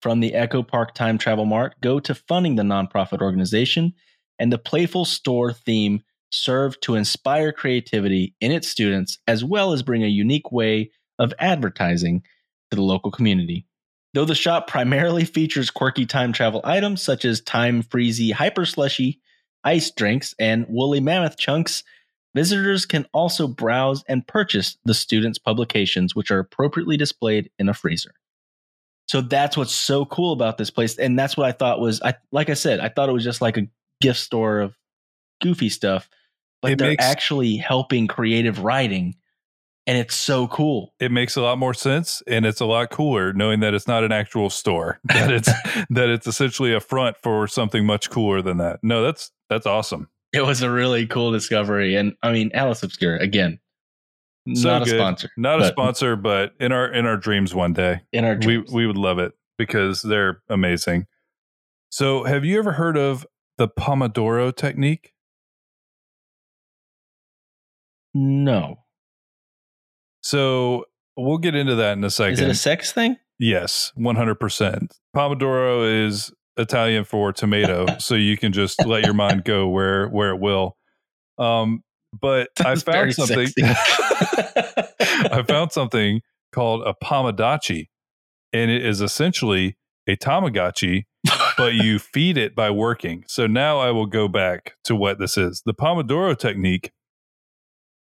from 0.02 0.20
the 0.20 0.34
Echo 0.34 0.64
Park 0.64 0.94
Time 0.96 1.18
Travel 1.18 1.46
Mart 1.46 1.76
go 1.82 2.00
to 2.00 2.16
funding 2.16 2.56
the 2.56 2.64
nonprofit 2.64 3.22
organization, 3.22 3.94
and 4.40 4.52
the 4.52 4.58
playful 4.58 5.06
store 5.06 5.54
theme 5.54 6.02
served 6.32 6.82
to 6.82 6.96
inspire 6.96 7.52
creativity 7.52 8.36
in 8.42 8.52
its 8.52 8.68
students 8.68 9.20
as 9.28 9.44
well 9.44 9.74
as 9.74 9.84
bring 9.84 10.04
a 10.04 10.08
unique 10.08 10.52
way 10.52 10.90
of 11.20 11.34
advertising 11.40 12.24
to 12.72 12.76
the 12.76 12.82
local 12.82 13.12
community. 13.12 13.66
Though 14.14 14.26
the 14.26 14.36
shop 14.36 14.68
primarily 14.68 15.24
features 15.26 15.70
quirky 15.70 16.06
time 16.06 16.34
travel 16.34 16.62
items 16.64 17.02
such 17.02 17.24
as 17.24 17.40
time 17.42 17.84
freezy 17.84 18.32
hyper 18.34 18.66
slushy, 18.66 19.22
ice 19.64 19.92
drinks, 19.92 20.34
and 20.40 20.66
woolly 20.68 21.00
mammoth 21.00 21.38
chunks, 21.38 21.84
visitors 22.36 22.86
can 22.86 23.06
also 23.14 23.48
browse 23.48 24.04
and 24.08 24.26
purchase 24.28 24.78
the 24.84 24.94
students' 24.94 25.38
publications, 25.38 26.16
which 26.16 26.32
are 26.32 26.40
appropriately 26.40 26.98
displayed 26.98 27.50
in 27.60 27.70
a 27.70 27.74
freezer. 27.74 28.14
So 29.08 29.22
that's 29.22 29.56
what's 29.56 29.74
so 29.74 30.06
cool 30.06 30.34
about 30.34 30.58
this 30.58 30.70
place, 30.70 30.98
and 30.98 31.18
that's 31.20 31.36
what 31.38 31.48
I 31.48 31.52
thought 31.52 31.80
was, 31.80 32.02
I 32.02 32.16
like 32.32 32.50
I 32.50 32.54
said, 32.54 32.80
I 32.80 32.90
thought 32.90 33.10
it 33.10 33.14
was 33.14 33.24
just 33.26 33.42
like 33.42 33.58
a 33.58 33.68
gift 34.02 34.20
store 34.20 34.60
of 34.62 34.76
goofy 35.42 35.70
stuff, 35.70 36.10
but 36.62 36.72
It 36.74 36.78
they're 36.80 36.90
makes- 36.90 37.04
actually 37.04 37.56
helping 37.58 38.08
creative 38.08 38.60
writing, 38.60 39.16
and 39.92 40.00
it's 40.00 40.16
so 40.16 40.48
cool. 40.48 40.94
it 41.02 41.12
makes 41.12 41.36
a 41.36 41.42
lot 41.42 41.58
more 41.58 41.74
sense 41.74 42.24
and 42.26 42.46
it's 42.46 42.62
a 42.62 42.66
lot 42.66 42.90
cooler 42.90 43.34
knowing 43.34 43.60
that 43.60 43.74
it's 43.74 43.88
not 43.88 44.06
an 44.06 44.12
actual 44.14 44.50
store 44.50 45.02
that 45.06 45.30
it's 45.30 45.50
that 45.90 46.08
it's 46.08 46.28
essentially 46.28 46.74
a 46.74 46.80
front 46.80 47.18
for 47.18 47.46
something 47.46 47.86
much 47.86 48.10
cooler 48.10 48.42
than 48.42 48.56
that. 48.58 48.80
No 48.82 49.04
that's 49.04 49.32
that's 49.50 49.66
awesome. 49.66 50.08
It 50.32 50.46
was 50.46 50.62
a 50.62 50.72
really 50.72 51.06
cool 51.08 51.34
discovery, 51.34 51.96
and 51.98 52.16
I 52.24 52.32
mean, 52.32 52.52
Atlas 52.54 52.84
Obscura 52.84 53.20
again, 53.20 53.60
So 54.56 54.70
not 54.70 54.84
a 54.84 54.90
sponsor, 54.90 55.30
not 55.36 55.62
a 55.62 55.68
sponsor 55.68 56.16
but 56.16 56.54
in 56.58 56.72
our 56.72 56.88
in 56.90 57.06
our 57.06 57.18
dreams 57.18 57.54
one 57.54 57.74
day 57.74 58.00
in 58.14 58.24
our 58.24 58.36
we 58.36 58.40
dreams. 58.40 58.72
we 58.72 58.88
would 58.88 58.96
love 58.98 59.20
it 59.20 59.34
because 59.58 60.02
they're 60.04 60.42
amazing. 60.48 61.06
So 61.90 62.24
have 62.24 62.46
you 62.46 62.58
ever 62.60 62.72
heard 62.72 62.96
of 62.98 63.28
the 63.58 63.68
pomodoro 63.68 64.56
technique? 64.56 65.12
No, 68.14 68.81
so 70.22 70.86
we'll 71.18 71.38
get 71.38 71.56
into 71.56 71.76
that 71.76 71.94
in 71.98 72.04
a 72.04 72.10
second 72.10 72.34
is 72.34 72.40
it 72.40 72.50
a 72.50 72.56
sex 72.56 72.92
thing? 72.92 73.18
Yes, 73.40 73.92
100%. 73.98 74.92
Pomodoro 75.16 76.08
is 76.08 76.32
Italian 76.58 77.04
for 77.04 77.34
tomato, 77.34 77.88
so 78.00 78.16
you 78.16 78.38
can 78.38 78.54
just 78.54 78.86
let 78.86 79.04
your 79.04 79.14
mind 79.14 79.44
go 79.44 79.68
where 79.68 80.08
where 80.08 80.30
it 80.30 80.40
will. 80.40 80.78
Um, 81.38 81.84
but 82.20 82.50
I 82.60 82.76
found 82.76 83.14
something. 83.14 83.48
I 83.60 85.44
found 85.48 85.72
something 85.72 86.22
called 86.52 86.84
a 86.86 86.94
Pomodachi, 86.94 87.88
and 88.54 88.70
it 88.70 88.86
is 88.86 89.02
essentially 89.02 89.78
a 90.08 90.16
Tamagotchi, 90.16 91.06
but 91.58 91.74
you 91.74 92.00
feed 92.00 92.38
it 92.38 92.56
by 92.56 92.70
working. 92.70 93.24
So 93.28 93.48
now 93.48 93.80
I 93.80 93.92
will 93.92 94.08
go 94.08 94.28
back 94.28 94.74
to 94.86 94.96
what 94.96 95.20
this 95.20 95.38
is. 95.38 95.62
The 95.66 95.74
Pomodoro 95.74 96.38
technique 96.38 96.92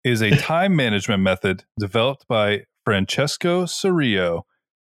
is 0.05 0.21
a 0.21 0.37
time 0.37 0.75
management 0.75 1.23
method 1.23 1.63
developed 1.79 2.27
by 2.27 2.63
Francesco 2.85 3.65
Cirillo 3.65 4.43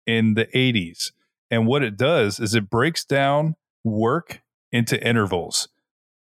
in 0.06 0.34
the 0.34 0.46
80s. 0.46 1.10
And 1.50 1.66
what 1.66 1.82
it 1.82 1.96
does 1.96 2.38
is 2.38 2.54
it 2.54 2.70
breaks 2.70 3.04
down 3.04 3.56
work 3.82 4.42
into 4.70 5.04
intervals, 5.04 5.68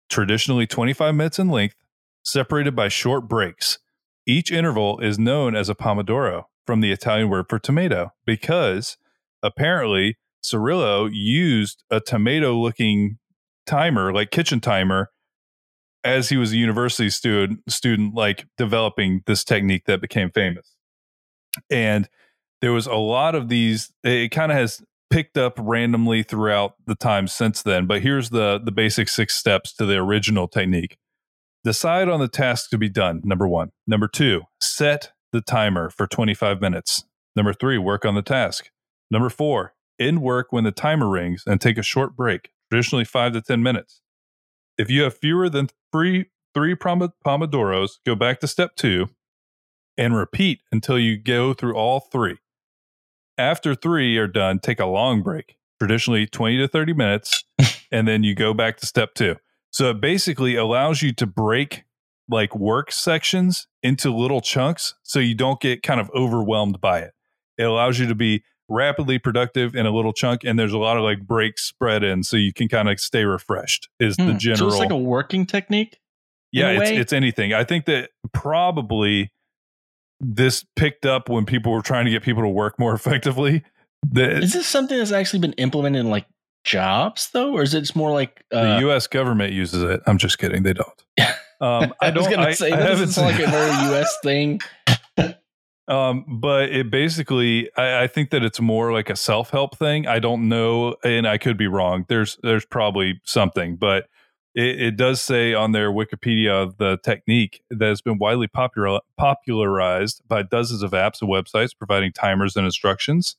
traditionally 0.09 0.65
25 0.65 1.13
minutes 1.13 1.37
in 1.37 1.49
length, 1.49 1.75
separated 2.23 2.75
by 2.75 2.87
short 2.87 3.27
breaks. 3.27 3.77
Each 4.25 4.51
interval 4.51 4.99
is 4.99 5.19
known 5.19 5.55
as 5.55 5.69
a 5.69 5.75
pomodoro 5.75 6.45
from 6.65 6.81
the 6.81 6.91
Italian 6.91 7.29
word 7.29 7.45
for 7.47 7.59
tomato 7.59 8.11
because 8.25 8.97
apparently 9.43 10.17
Cirillo 10.43 11.07
used 11.11 11.83
a 11.91 11.99
tomato 11.99 12.55
looking 12.55 13.19
timer, 13.67 14.11
like 14.11 14.31
kitchen 14.31 14.59
timer, 14.59 15.11
as 16.03 16.29
he 16.29 16.37
was 16.37 16.51
a 16.51 16.57
university 16.57 17.09
student, 17.09 17.59
student 17.69 18.13
like 18.13 18.45
developing 18.57 19.21
this 19.25 19.43
technique 19.43 19.85
that 19.85 20.01
became 20.01 20.31
famous. 20.31 20.75
And 21.69 22.07
there 22.61 22.71
was 22.71 22.87
a 22.87 22.95
lot 22.95 23.35
of 23.35 23.49
these, 23.49 23.91
it 24.03 24.29
kind 24.29 24.51
of 24.51 24.57
has 24.57 24.81
picked 25.09 25.37
up 25.37 25.53
randomly 25.57 26.23
throughout 26.23 26.75
the 26.85 26.95
time 26.95 27.27
since 27.27 27.61
then. 27.61 27.87
But 27.87 28.01
here's 28.01 28.29
the 28.29 28.59
the 28.63 28.71
basic 28.71 29.09
six 29.09 29.35
steps 29.35 29.73
to 29.73 29.85
the 29.85 29.97
original 29.97 30.47
technique. 30.47 30.97
Decide 31.63 32.07
on 32.07 32.19
the 32.19 32.27
task 32.27 32.69
to 32.69 32.77
be 32.77 32.89
done. 32.89 33.21
Number 33.23 33.47
one. 33.47 33.71
Number 33.85 34.07
two, 34.07 34.43
set 34.61 35.11
the 35.31 35.41
timer 35.41 35.89
for 35.89 36.07
25 36.07 36.61
minutes. 36.61 37.03
Number 37.35 37.53
three, 37.53 37.77
work 37.77 38.05
on 38.05 38.15
the 38.15 38.21
task. 38.21 38.69
Number 39.11 39.29
four, 39.29 39.73
end 39.99 40.21
work 40.21 40.47
when 40.51 40.63
the 40.63 40.71
timer 40.71 41.09
rings 41.09 41.43
and 41.45 41.59
take 41.59 41.77
a 41.77 41.83
short 41.83 42.15
break, 42.15 42.49
traditionally 42.71 43.05
five 43.05 43.33
to 43.33 43.41
10 43.41 43.61
minutes. 43.61 44.01
If 44.79 44.89
you 44.89 45.03
have 45.03 45.17
fewer 45.17 45.49
than 45.49 45.67
three, 45.91 46.27
three 46.53 46.73
pom- 46.73 47.11
Pomodoros, 47.25 47.99
go 48.05 48.15
back 48.15 48.39
to 48.39 48.47
step 48.47 48.77
two 48.77 49.09
and 49.97 50.15
repeat 50.15 50.61
until 50.71 50.97
you 50.97 51.17
go 51.17 51.53
through 51.53 51.75
all 51.75 51.99
three. 51.99 52.37
After 53.37 53.75
three 53.75 54.17
are 54.17 54.27
done, 54.27 54.59
take 54.59 54.79
a 54.79 54.85
long 54.85 55.21
break, 55.21 55.57
traditionally 55.79 56.25
20 56.25 56.59
to 56.59 56.67
30 56.69 56.93
minutes, 56.93 57.43
and 57.91 58.07
then 58.07 58.23
you 58.23 58.33
go 58.33 58.53
back 58.53 58.77
to 58.77 58.85
step 58.85 59.15
two. 59.15 59.35
So 59.69 59.89
it 59.89 59.99
basically 59.99 60.55
allows 60.55 61.01
you 61.01 61.11
to 61.11 61.27
break 61.27 61.83
like 62.29 62.55
work 62.55 62.93
sections 62.93 63.67
into 63.83 64.15
little 64.15 64.39
chunks 64.39 64.95
so 65.03 65.19
you 65.19 65.35
don't 65.35 65.59
get 65.59 65.83
kind 65.83 65.99
of 65.99 66.09
overwhelmed 66.15 66.79
by 66.79 66.99
it. 66.99 67.11
It 67.57 67.63
allows 67.63 67.99
you 67.99 68.07
to 68.07 68.15
be 68.15 68.45
rapidly 68.69 69.17
productive 69.19 69.75
in 69.75 69.85
a 69.85 69.91
little 69.91 70.13
chunk 70.13 70.43
and 70.43 70.57
there's 70.59 70.73
a 70.73 70.77
lot 70.77 70.95
of 70.97 71.03
like 71.03 71.19
breaks 71.25 71.63
spread 71.63 72.03
in 72.03 72.23
so 72.23 72.37
you 72.37 72.53
can 72.53 72.67
kind 72.67 72.87
of 72.89 72.99
stay 72.99 73.23
refreshed 73.25 73.89
is 73.99 74.15
the 74.17 74.23
Hmm. 74.33 74.37
general 74.37 74.57
So 74.71 74.75
it's 74.75 74.79
like 74.79 74.91
a 74.91 74.97
working 74.97 75.45
technique. 75.45 75.97
yeah 76.51 76.69
it's 76.71 76.89
it's 76.91 77.13
anything 77.13 77.53
i 77.53 77.63
think 77.63 77.85
that 77.85 78.09
probably 78.33 79.31
this 80.19 80.65
picked 80.75 81.05
up 81.05 81.29
when 81.29 81.45
people 81.45 81.71
were 81.71 81.81
trying 81.81 82.05
to 82.05 82.11
get 82.11 82.23
people 82.23 82.43
to 82.43 82.49
work 82.49 82.77
more 82.79 82.93
effectively 82.95 83.63
the, 84.09 84.37
Is 84.37 84.53
this 84.53 84.65
something 84.67 84.97
that's 84.97 85.11
actually 85.11 85.39
been 85.39 85.53
implemented 85.53 85.99
in 86.01 86.09
like 86.09 86.25
jobs 86.63 87.29
though, 87.33 87.53
or 87.53 87.63
is 87.63 87.73
it 87.73 87.95
more 87.95 88.11
like 88.11 88.43
the 88.51 88.77
uh, 88.77 88.95
us 88.95 89.07
government 89.07 89.53
uses 89.53 89.81
it 89.83 90.01
i'm 90.07 90.17
just 90.17 90.37
kidding 90.39 90.63
they 90.63 90.73
don't 90.73 91.03
um, 91.61 91.93
I, 92.01 92.07
I, 92.07 92.11
was 92.11 92.27
gonna 92.27 92.53
say 92.55 92.71
I 92.71 92.77
doesn't 92.77 93.09
sound 93.09 93.31
like 93.35 93.45
a 93.45 93.49
very 93.51 93.71
U.S. 93.89 94.17
thing. 94.23 94.61
Um, 95.89 96.23
but 96.39 96.69
it 96.69 96.91
basically, 96.91 97.69
I, 97.75 98.03
I 98.03 98.07
think 98.07 98.29
that 98.29 98.43
it's 98.43 98.61
more 98.61 98.93
like 98.93 99.09
a 99.09 99.15
self 99.15 99.49
help 99.49 99.75
thing. 99.77 100.05
I 100.05 100.19
don't 100.19 100.47
know, 100.47 100.95
and 101.03 101.27
I 101.27 101.39
could 101.39 101.57
be 101.57 101.67
wrong. 101.67 102.05
There's 102.07 102.37
there's 102.43 102.65
probably 102.65 103.19
something, 103.25 103.75
but 103.75 104.05
it, 104.53 104.81
it 104.81 104.97
does 104.97 105.19
say 105.19 105.55
on 105.55 105.71
their 105.71 105.91
Wikipedia 105.91 106.77
the 106.77 106.99
technique 107.03 107.63
that 107.71 107.87
has 107.87 108.01
been 108.01 108.19
widely 108.19 108.47
popular 108.47 108.99
popularized 109.17 110.21
by 110.27 110.43
dozens 110.43 110.83
of 110.83 110.91
apps 110.91 111.21
and 111.21 111.29
websites 111.29 111.75
providing 111.75 112.11
timers 112.11 112.55
and 112.55 112.65
instructions. 112.65 113.35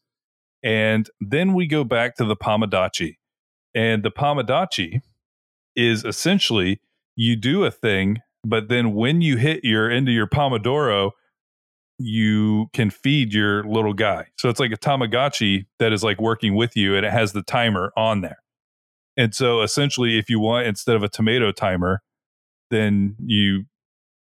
And 0.63 1.09
then 1.21 1.55
we 1.55 1.69
go 1.69 1.85
back 1.85 2.17
to 2.17 2.25
the 2.25 2.37
Pomodoro, 2.37 3.15
and 3.77 4.03
the 4.03 4.11
Pomodoro 4.11 5.01
is 5.77 6.05
essentially 6.05 6.81
you 7.15 7.37
do 7.37 7.65
a 7.65 7.71
thing, 7.71 8.19
but 8.45 8.69
then 8.69 8.93
when 8.93 9.21
you 9.23 9.37
hit 9.37 9.65
your 9.65 9.89
into 9.89 10.11
your 10.11 10.27
Pomodoro 10.27 11.13
you 12.03 12.71
can 12.73 12.89
feed 12.89 13.35
your 13.35 13.63
little 13.65 13.93
guy. 13.93 14.27
So 14.37 14.49
it's 14.49 14.59
like 14.59 14.73
a 14.73 14.77
Tamagotchi 14.77 15.67
that 15.79 15.93
is 15.93 16.03
like 16.03 16.19
working 16.19 16.55
with 16.55 16.75
you 16.75 16.97
and 16.97 17.05
it 17.05 17.13
has 17.13 17.33
the 17.33 17.43
timer 17.43 17.93
on 17.95 18.23
there. 18.23 18.39
And 19.19 19.35
so 19.35 19.61
essentially 19.61 20.19
if 20.19 20.31
you 20.31 20.41
want 20.41 20.67
instead 20.67 20.97
of 20.97 21.03
a 21.03 21.11
tomato 21.11 21.53
timer, 21.53 22.03
then 22.71 23.17
you 23.19 23.67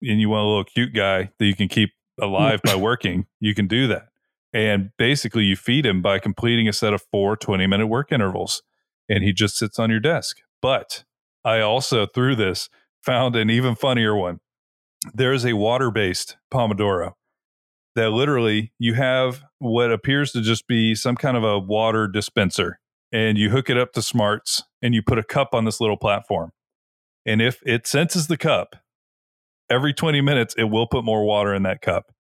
and 0.01 0.21
you 0.21 0.31
want 0.31 0.45
a 0.45 0.49
little 0.49 0.65
cute 0.65 0.95
guy 0.95 1.31
that 1.39 1.45
you 1.45 1.55
can 1.55 1.69
keep 1.69 1.91
alive 2.19 2.63
by 2.65 2.75
working, 2.77 3.27
you 3.41 3.55
can 3.55 3.67
do 3.67 3.87
that. 3.89 4.09
And 4.55 4.91
basically 4.97 5.45
you 5.45 5.55
feed 5.55 5.85
him 5.85 6.01
by 6.01 6.19
completing 6.19 6.69
a 6.69 6.73
set 6.73 6.95
of 6.95 7.03
four 7.11 7.37
20 7.37 7.67
minute 7.67 7.89
work 7.89 8.11
intervals 8.11 8.63
and 9.07 9.23
he 9.23 9.35
just 9.35 9.59
sits 9.59 9.79
on 9.79 9.91
your 9.91 10.01
desk. 10.01 10.39
But 10.63 11.05
I 11.45 11.61
also 11.61 12.07
through 12.07 12.37
this 12.37 12.71
found 13.03 13.37
an 13.37 13.51
even 13.51 13.75
funnier 13.75 14.17
one. 14.17 14.41
There 15.13 15.35
is 15.35 15.45
a 15.45 15.53
water-based 15.53 16.39
Pomodoro 16.51 17.13
that 17.97 18.11
literally 18.11 18.73
you 18.79 18.95
have 18.95 19.43
what 19.59 19.91
appears 19.91 20.33
to 20.33 20.41
just 20.41 20.67
be 20.69 20.95
some 20.95 21.17
kind 21.17 21.37
of 21.37 21.45
a 21.45 21.59
water 21.59 22.07
dispenser 22.07 22.79
and 23.13 23.37
you 23.37 23.51
hook 23.51 23.69
it 23.69 23.77
up 23.77 23.93
to 23.93 24.03
smarts 24.03 24.63
and 24.83 24.95
you 24.95 25.03
put 25.03 25.19
a 25.19 25.25
cup 25.25 25.51
on 25.53 25.65
this 25.65 25.81
little 25.81 25.97
platform. 25.97 26.53
And 27.27 27.43
if 27.43 27.61
it 27.67 27.87
senses 27.87 28.29
the 28.29 28.37
cup 28.37 28.77
every 29.69 29.93
20 29.93 30.21
minutes 30.21 30.55
it 30.57 30.65
will 30.65 30.87
put 30.87 31.05
more 31.05 31.25
water 31.25 31.53
in 31.53 31.65
that 31.65 31.83
cup. 31.83 32.13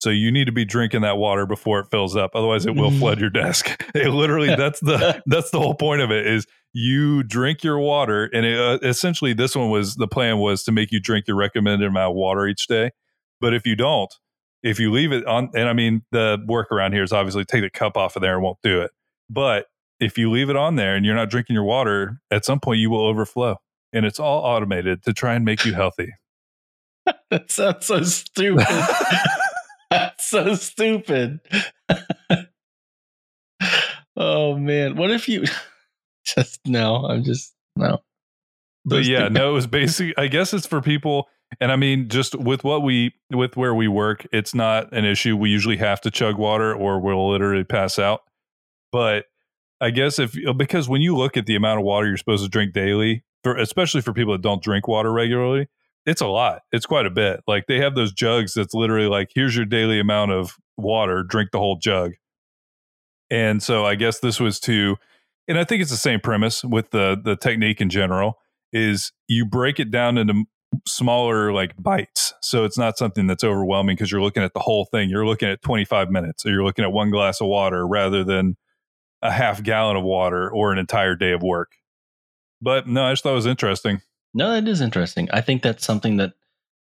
So 0.00 0.10
you 0.10 0.30
need 0.32 0.46
to 0.46 0.52
be 0.52 0.64
drinking 0.64 1.02
that 1.02 1.16
water 1.16 1.46
before 1.46 1.80
it 1.80 1.86
fills 1.90 2.16
up 2.16 2.32
otherwise 2.34 2.66
it 2.66 2.74
will 2.74 2.90
flood 2.90 3.20
your 3.20 3.30
desk. 3.30 3.84
It 3.94 4.10
literally 4.10 4.48
that's 4.56 4.80
the 4.80 5.22
that's 5.26 5.50
the 5.50 5.58
whole 5.58 5.74
point 5.74 6.02
of 6.02 6.10
it 6.10 6.26
is 6.26 6.46
you 6.72 7.22
drink 7.22 7.64
your 7.64 7.78
water, 7.78 8.28
and 8.32 8.44
it, 8.44 8.58
uh, 8.58 8.78
essentially, 8.86 9.32
this 9.32 9.56
one 9.56 9.70
was 9.70 9.96
the 9.96 10.06
plan 10.06 10.38
was 10.38 10.62
to 10.64 10.72
make 10.72 10.92
you 10.92 11.00
drink 11.00 11.26
your 11.26 11.36
recommended 11.36 11.88
amount 11.88 12.10
of 12.10 12.16
water 12.16 12.46
each 12.46 12.66
day. 12.66 12.90
But 13.40 13.54
if 13.54 13.66
you 13.66 13.76
don't, 13.76 14.12
if 14.62 14.80
you 14.80 14.90
leave 14.92 15.12
it 15.12 15.26
on, 15.26 15.50
and 15.54 15.68
I 15.68 15.72
mean, 15.72 16.02
the 16.10 16.38
work 16.46 16.72
around 16.72 16.92
here 16.92 17.02
is 17.02 17.12
obviously 17.12 17.44
take 17.44 17.62
the 17.62 17.70
cup 17.70 17.96
off 17.96 18.16
of 18.16 18.22
there 18.22 18.34
and 18.34 18.42
won't 18.42 18.58
do 18.62 18.80
it. 18.80 18.90
But 19.30 19.66
if 20.00 20.18
you 20.18 20.30
leave 20.30 20.50
it 20.50 20.56
on 20.56 20.76
there 20.76 20.94
and 20.94 21.04
you're 21.04 21.14
not 21.14 21.30
drinking 21.30 21.54
your 21.54 21.64
water, 21.64 22.20
at 22.30 22.44
some 22.44 22.60
point 22.60 22.78
you 22.78 22.90
will 22.90 23.06
overflow. 23.06 23.56
And 23.92 24.04
it's 24.04 24.18
all 24.18 24.42
automated 24.44 25.02
to 25.04 25.12
try 25.12 25.34
and 25.34 25.44
make 25.44 25.64
you 25.64 25.74
healthy. 25.74 26.12
that 27.30 27.50
sounds 27.50 27.86
so 27.86 28.02
stupid. 28.02 28.66
That's 29.90 30.26
so 30.26 30.54
stupid. 30.54 31.40
oh 34.16 34.56
man, 34.56 34.96
what 34.96 35.10
if 35.10 35.28
you 35.28 35.44
just 36.24 36.60
no? 36.66 37.06
I'm 37.06 37.24
just 37.24 37.54
no. 37.76 38.02
But 38.84 39.04
yeah, 39.04 39.28
no, 39.28 39.50
it 39.50 39.54
was 39.54 39.66
basic. 39.66 40.18
I 40.18 40.28
guess 40.28 40.52
it's 40.52 40.66
for 40.66 40.80
people, 40.80 41.28
and 41.60 41.72
I 41.72 41.76
mean, 41.76 42.08
just 42.08 42.34
with 42.34 42.64
what 42.64 42.82
we 42.82 43.14
with 43.30 43.56
where 43.56 43.74
we 43.74 43.88
work, 43.88 44.26
it's 44.32 44.54
not 44.54 44.92
an 44.92 45.04
issue. 45.04 45.36
We 45.36 45.50
usually 45.50 45.78
have 45.78 46.00
to 46.02 46.10
chug 46.10 46.36
water, 46.36 46.74
or 46.74 47.00
we'll 47.00 47.30
literally 47.30 47.64
pass 47.64 47.98
out. 47.98 48.22
But 48.92 49.26
I 49.80 49.90
guess 49.90 50.18
if 50.18 50.36
uh, 50.46 50.52
because 50.52 50.88
when 50.88 51.00
you 51.00 51.16
look 51.16 51.36
at 51.36 51.46
the 51.46 51.56
amount 51.56 51.80
of 51.80 51.84
water 51.84 52.06
you're 52.06 52.16
supposed 52.16 52.44
to 52.44 52.50
drink 52.50 52.72
daily, 52.72 53.24
for 53.42 53.56
especially 53.56 54.00
for 54.00 54.12
people 54.12 54.32
that 54.32 54.42
don't 54.42 54.62
drink 54.62 54.88
water 54.88 55.12
regularly, 55.12 55.68
it's 56.06 56.20
a 56.20 56.26
lot. 56.26 56.62
It's 56.72 56.86
quite 56.86 57.06
a 57.06 57.10
bit. 57.10 57.40
Like 57.46 57.66
they 57.66 57.78
have 57.78 57.94
those 57.94 58.12
jugs 58.12 58.54
that's 58.54 58.74
literally 58.74 59.08
like, 59.08 59.30
here's 59.34 59.56
your 59.56 59.66
daily 59.66 60.00
amount 60.00 60.32
of 60.32 60.56
water, 60.76 61.22
drink 61.22 61.50
the 61.52 61.58
whole 61.58 61.76
jug. 61.76 62.12
And 63.30 63.62
so 63.62 63.84
I 63.84 63.94
guess 63.94 64.20
this 64.20 64.40
was 64.40 64.58
to, 64.60 64.96
and 65.46 65.58
I 65.58 65.64
think 65.64 65.82
it's 65.82 65.90
the 65.90 65.96
same 65.96 66.20
premise 66.20 66.64
with 66.64 66.90
the 66.90 67.20
the 67.22 67.36
technique 67.36 67.80
in 67.80 67.90
general 67.90 68.38
is 68.72 69.12
you 69.28 69.46
break 69.46 69.80
it 69.80 69.90
down 69.90 70.18
into 70.18 70.44
smaller 70.86 71.52
like 71.52 71.74
bites. 71.78 72.34
So 72.40 72.64
it's 72.64 72.78
not 72.78 72.98
something 72.98 73.26
that's 73.26 73.44
overwhelming 73.44 73.96
because 73.96 74.10
you're 74.10 74.22
looking 74.22 74.42
at 74.42 74.54
the 74.54 74.60
whole 74.60 74.84
thing. 74.86 75.10
You're 75.10 75.26
looking 75.26 75.48
at 75.48 75.62
25 75.62 76.10
minutes 76.10 76.44
or 76.44 76.50
you're 76.50 76.64
looking 76.64 76.84
at 76.84 76.92
one 76.92 77.10
glass 77.10 77.40
of 77.40 77.48
water 77.48 77.86
rather 77.86 78.24
than 78.24 78.56
a 79.22 79.30
half 79.30 79.62
gallon 79.62 79.96
of 79.96 80.04
water 80.04 80.50
or 80.50 80.72
an 80.72 80.78
entire 80.78 81.14
day 81.14 81.32
of 81.32 81.42
work. 81.42 81.72
But 82.60 82.86
no, 82.86 83.04
I 83.04 83.12
just 83.12 83.22
thought 83.22 83.32
it 83.32 83.36
was 83.36 83.46
interesting. 83.46 84.00
No, 84.34 84.52
that 84.52 84.68
is 84.68 84.80
interesting. 84.80 85.28
I 85.32 85.40
think 85.40 85.62
that's 85.62 85.84
something 85.84 86.18
that 86.18 86.34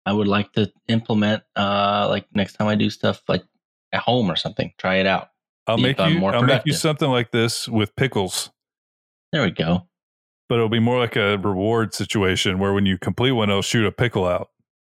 I 0.05 0.13
would 0.13 0.29
like 0.29 0.53
to 0.55 0.73
implement 0.89 1.43
uh 1.57 2.07
like 2.09 2.27
next 2.35 2.55
time 2.55 2.69
I 2.69 2.75
do 2.75 2.91
stuff 2.91 3.23
like 3.29 3.45
at 3.93 4.01
home 4.01 4.31
or 4.31 4.37
something. 4.37 4.73
Try 4.79 4.97
it 4.97 5.07
out. 5.07 5.29
I'll 5.67 5.79
make 5.79 5.99
you 5.99 6.19
more 6.19 6.35
I'll 6.35 6.43
make 6.43 6.67
you 6.67 6.73
something 6.73 7.09
like 7.09 7.31
this 7.31 7.69
with 7.69 7.95
pickles. 7.97 8.51
There 9.33 9.43
we 9.43 9.51
go. 9.51 9.87
But 10.53 10.57
it'll 10.57 10.69
be 10.69 10.81
more 10.81 10.99
like 10.99 11.17
a 11.17 11.39
reward 11.39 11.95
situation 11.95 12.59
where 12.59 12.75
when 12.75 12.85
you 12.85 12.99
complete 12.99 13.33
one, 13.33 13.49
it'll 13.49 13.63
shoot 13.63 13.87
a 13.87 13.91
pickle 13.91 14.27
out. 14.27 14.51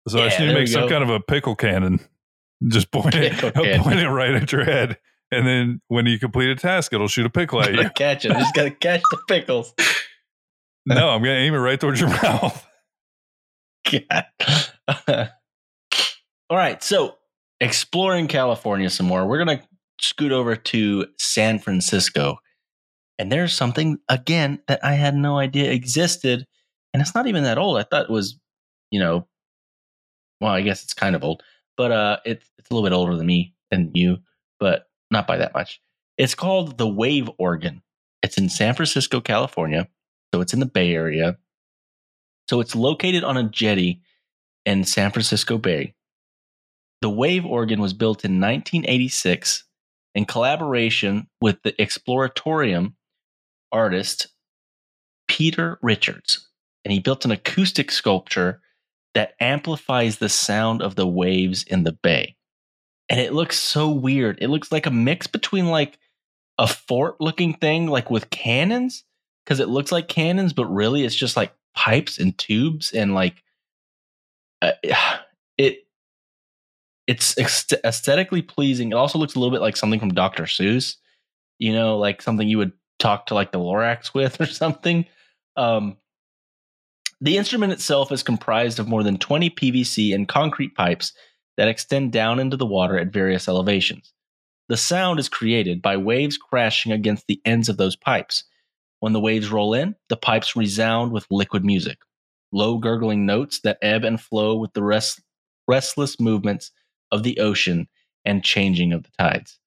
So 0.07 0.17
I 0.17 0.23
Yeah, 0.23 0.27
just 0.29 0.39
need 0.39 0.45
to 0.47 0.53
make 0.55 0.67
some 0.67 0.81
go. 0.81 0.89
kind 0.89 1.03
of 1.03 1.11
a 1.11 1.19
pickle 1.19 1.55
cannon. 1.55 1.99
Just 2.67 2.89
point 2.91 3.13
it, 3.13 3.33
point 3.83 3.99
it 3.99 4.09
right 4.09 4.33
at 4.33 4.51
your 4.51 4.63
head, 4.63 4.97
and 5.31 5.45
then 5.45 5.81
when 5.89 6.07
you 6.07 6.17
complete 6.17 6.49
a 6.49 6.55
task, 6.55 6.91
it'll 6.91 7.07
shoot 7.07 7.25
a 7.25 7.29
pickle 7.29 7.61
at 7.61 7.71
you. 7.75 7.87
catch 7.91 8.25
it. 8.25 8.29
Just 8.29 8.55
gotta 8.55 8.71
catch 8.71 9.01
the 9.11 9.17
pickles. 9.27 9.73
no, 10.87 11.09
I'm 11.09 11.21
gonna 11.21 11.33
aim 11.35 11.53
it 11.53 11.57
right 11.57 11.79
towards 11.79 11.99
your 11.99 12.09
mouth. 12.09 12.65
God. 13.91 14.25
All 16.49 16.57
right, 16.57 16.81
so 16.81 17.15
exploring 17.59 18.27
California 18.27 18.89
some 18.89 19.05
more. 19.05 19.27
We're 19.27 19.39
gonna 19.43 19.61
scoot 19.99 20.31
over 20.31 20.55
to 20.55 21.05
San 21.19 21.59
Francisco, 21.59 22.37
and 23.19 23.31
there's 23.31 23.53
something 23.53 23.99
again 24.09 24.59
that 24.67 24.83
I 24.83 24.93
had 24.93 25.15
no 25.15 25.37
idea 25.37 25.71
existed, 25.71 26.45
and 26.93 27.01
it's 27.01 27.15
not 27.15 27.27
even 27.27 27.43
that 27.43 27.57
old. 27.57 27.77
I 27.77 27.83
thought 27.83 28.05
it 28.05 28.09
was, 28.09 28.39
you 28.91 28.99
know, 28.99 29.27
well, 30.41 30.51
I 30.51 30.61
guess 30.61 30.83
it's 30.83 30.93
kind 30.93 31.15
of 31.15 31.23
old, 31.23 31.43
but 31.77 31.91
uh, 31.91 32.17
it's 32.25 32.49
it's 32.57 32.69
a 32.69 32.73
little 32.73 32.87
bit 32.87 32.95
older 32.95 33.15
than 33.15 33.25
me 33.25 33.55
and 33.71 33.91
you, 33.93 34.17
but 34.59 34.87
not 35.11 35.27
by 35.27 35.37
that 35.37 35.53
much. 35.53 35.81
It's 36.17 36.35
called 36.35 36.77
the 36.77 36.87
Wave 36.87 37.29
Organ. 37.37 37.81
It's 38.21 38.37
in 38.37 38.49
San 38.49 38.73
Francisco, 38.73 39.19
California, 39.21 39.87
so 40.33 40.41
it's 40.41 40.53
in 40.53 40.59
the 40.59 40.65
Bay 40.65 40.93
Area. 40.93 41.37
So 42.49 42.59
it's 42.59 42.75
located 42.75 43.23
on 43.23 43.37
a 43.37 43.43
jetty 43.43 44.01
in 44.65 44.83
San 44.83 45.11
Francisco 45.11 45.57
Bay. 45.57 45.95
The 47.01 47.09
wave 47.09 47.45
organ 47.45 47.81
was 47.81 47.93
built 47.93 48.23
in 48.23 48.39
1986 48.39 49.65
in 50.15 50.25
collaboration 50.25 51.27
with 51.41 51.61
the 51.63 51.73
exploratorium 51.73 52.93
artist 53.73 54.27
Peter 55.27 55.79
Richards. 55.81 56.47
And 56.85 56.91
he 56.91 56.99
built 56.99 57.25
an 57.25 57.31
acoustic 57.31 57.91
sculpture 57.91 58.61
that 59.13 59.33
amplifies 59.39 60.17
the 60.17 60.29
sound 60.29 60.81
of 60.81 60.95
the 60.95 61.07
waves 61.07 61.63
in 61.63 61.83
the 61.83 61.91
bay. 61.91 62.35
And 63.09 63.19
it 63.19 63.33
looks 63.33 63.57
so 63.57 63.89
weird. 63.89 64.37
It 64.41 64.49
looks 64.49 64.71
like 64.71 64.85
a 64.85 64.91
mix 64.91 65.27
between 65.27 65.67
like 65.67 65.97
a 66.57 66.67
fort 66.67 67.19
looking 67.19 67.53
thing, 67.53 67.87
like 67.87 68.09
with 68.09 68.29
cannons, 68.29 69.03
because 69.43 69.59
it 69.59 69.69
looks 69.69 69.91
like 69.91 70.07
cannons, 70.07 70.53
but 70.53 70.65
really 70.65 71.03
it's 71.03 71.15
just 71.15 71.35
like 71.35 71.53
pipes 71.75 72.17
and 72.17 72.37
tubes 72.37 72.91
and 72.91 73.13
like 73.13 73.43
uh, 74.61 74.71
it 75.57 75.79
it's 77.05 77.37
aesthetically 77.37 78.41
pleasing 78.41 78.91
it 78.91 78.95
also 78.95 79.19
looks 79.19 79.35
a 79.35 79.39
little 79.39 79.51
bit 79.51 79.61
like 79.61 79.75
something 79.75 79.99
from 79.99 80.13
dr 80.13 80.43
seuss 80.43 80.95
you 81.59 81.73
know 81.73 81.97
like 81.97 82.21
something 82.21 82.47
you 82.47 82.57
would 82.57 82.71
talk 83.03 83.27
to 83.27 83.33
like 83.35 83.51
the 83.51 83.59
lorax 83.59 84.13
with 84.13 84.39
or 84.41 84.45
something 84.45 85.05
um 85.57 85.97
the 87.21 87.37
instrument 87.37 87.71
itself 87.71 88.11
is 88.11 88.23
comprised 88.23 88.79
of 88.79 88.87
more 88.87 89.03
than 89.03 89.17
20 89.17 89.49
pvc 89.51 90.13
and 90.15 90.27
concrete 90.27 90.75
pipes 90.75 91.13
that 91.57 91.67
extend 91.67 92.11
down 92.11 92.39
into 92.39 92.57
the 92.57 92.65
water 92.65 92.97
at 92.97 93.13
various 93.13 93.47
elevations 93.47 94.13
the 94.69 94.77
sound 94.77 95.19
is 95.19 95.29
created 95.29 95.81
by 95.81 95.97
waves 95.97 96.37
crashing 96.37 96.91
against 96.91 97.27
the 97.27 97.41
ends 97.45 97.69
of 97.69 97.77
those 97.77 97.95
pipes 97.95 98.45
when 99.03 99.11
the 99.11 99.19
waves 99.19 99.51
roll 99.51 99.73
in, 99.73 99.95
the 100.07 100.15
pipes 100.15 100.55
resound 100.55 101.11
with 101.11 101.27
liquid 101.29 101.65
music, 101.65 101.97
low 102.53 102.77
gurgling 102.77 103.25
notes 103.25 103.59
that 103.65 103.77
ebb 103.81 104.05
and 104.05 104.21
flow 104.21 104.55
with 104.55 104.71
the 104.71 104.81
rest, 104.81 105.21
restless 105.67 106.21
movements 106.21 106.71
of 107.11 107.23
the 107.23 107.37
ocean 107.39 107.89
and 108.23 108.45
changing 108.45 108.93
of 108.93 109.03
the 109.03 109.09
tides. 109.19 109.59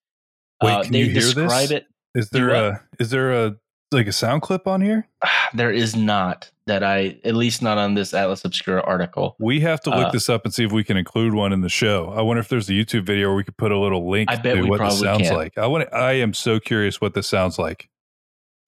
Wait, 0.63 0.73
Uh, 0.73 0.83
they 0.91 1.01
you 1.01 1.05
hear 1.05 1.13
describe 1.13 1.69
this? 1.69 1.71
it. 1.71 1.85
Is 2.17 2.29
there 2.29 2.49
a 2.49 2.83
is 2.99 3.09
there 3.11 3.31
a 3.31 3.55
like 3.91 4.07
a 4.07 4.11
sound 4.11 4.41
clip 4.41 4.67
on 4.67 4.81
here? 4.81 5.07
There 5.53 5.71
is 5.71 5.95
not 5.95 6.51
that 6.65 6.83
I, 6.83 7.17
at 7.23 7.33
least 7.33 7.61
not 7.61 7.77
on 7.77 7.93
this 7.93 8.13
Atlas 8.13 8.43
Obscura 8.43 8.81
article. 8.81 9.37
We 9.39 9.61
have 9.61 9.79
to 9.83 9.89
look 9.89 10.07
Uh, 10.07 10.11
this 10.11 10.27
up 10.27 10.43
and 10.43 10.53
see 10.53 10.65
if 10.65 10.73
we 10.73 10.83
can 10.83 10.97
include 10.97 11.33
one 11.33 11.53
in 11.53 11.61
the 11.61 11.69
show. 11.69 12.13
I 12.13 12.21
wonder 12.21 12.41
if 12.41 12.49
there's 12.49 12.67
a 12.67 12.73
YouTube 12.73 13.03
video 13.05 13.29
where 13.29 13.37
we 13.37 13.45
could 13.45 13.55
put 13.55 13.71
a 13.71 13.77
little 13.79 14.09
link 14.09 14.29
I 14.29 14.35
bet 14.35 14.55
to 14.57 14.63
we 14.63 14.69
what 14.69 14.81
this 14.81 14.99
sounds 14.99 15.29
can. 15.29 15.35
like. 15.37 15.57
I 15.57 15.65
want. 15.67 15.87
I 15.93 16.13
am 16.13 16.33
so 16.33 16.59
curious 16.59 16.99
what 16.99 17.13
this 17.13 17.29
sounds 17.29 17.57
like. 17.57 17.87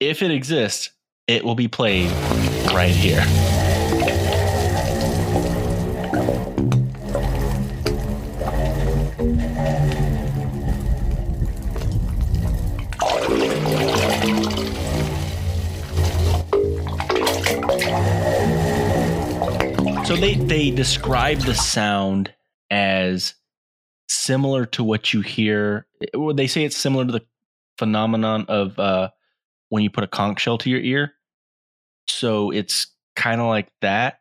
If 0.00 0.22
it 0.22 0.30
exists, 0.30 0.92
it 1.26 1.44
will 1.44 1.54
be 1.54 1.68
played 1.68 2.10
right 2.72 2.90
here. 2.90 3.20
So 20.10 20.16
they 20.16 20.34
they 20.34 20.72
describe 20.72 21.38
the 21.38 21.54
sound 21.54 22.34
as 22.68 23.34
similar 24.08 24.66
to 24.66 24.82
what 24.82 25.14
you 25.14 25.20
hear. 25.20 25.86
Or 26.14 26.34
they 26.34 26.48
say 26.48 26.64
it's 26.64 26.76
similar 26.76 27.04
to 27.04 27.12
the 27.12 27.24
phenomenon 27.78 28.44
of 28.48 28.76
uh, 28.76 29.10
when 29.68 29.84
you 29.84 29.90
put 29.90 30.02
a 30.02 30.08
conch 30.08 30.40
shell 30.40 30.58
to 30.58 30.68
your 30.68 30.80
ear. 30.80 31.12
So 32.08 32.50
it's 32.50 32.88
kind 33.14 33.40
of 33.40 33.46
like 33.46 33.68
that, 33.82 34.18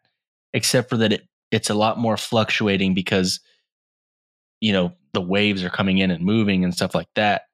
except 0.54 0.92
for 0.92 0.98
that 0.98 1.12
it 1.12 1.28
it's 1.50 1.72
a 1.72 1.74
lot 1.74 1.98
more 1.98 2.18
fluctuating 2.18 2.94
because 2.94 3.40
you 4.62 4.72
know 4.74 4.94
the 5.14 5.22
waves 5.22 5.64
are 5.64 5.72
coming 5.72 5.98
in 5.98 6.12
and 6.12 6.24
moving 6.24 6.64
and 6.64 6.72
stuff 6.72 6.94
like 6.94 7.10
that. 7.16 7.46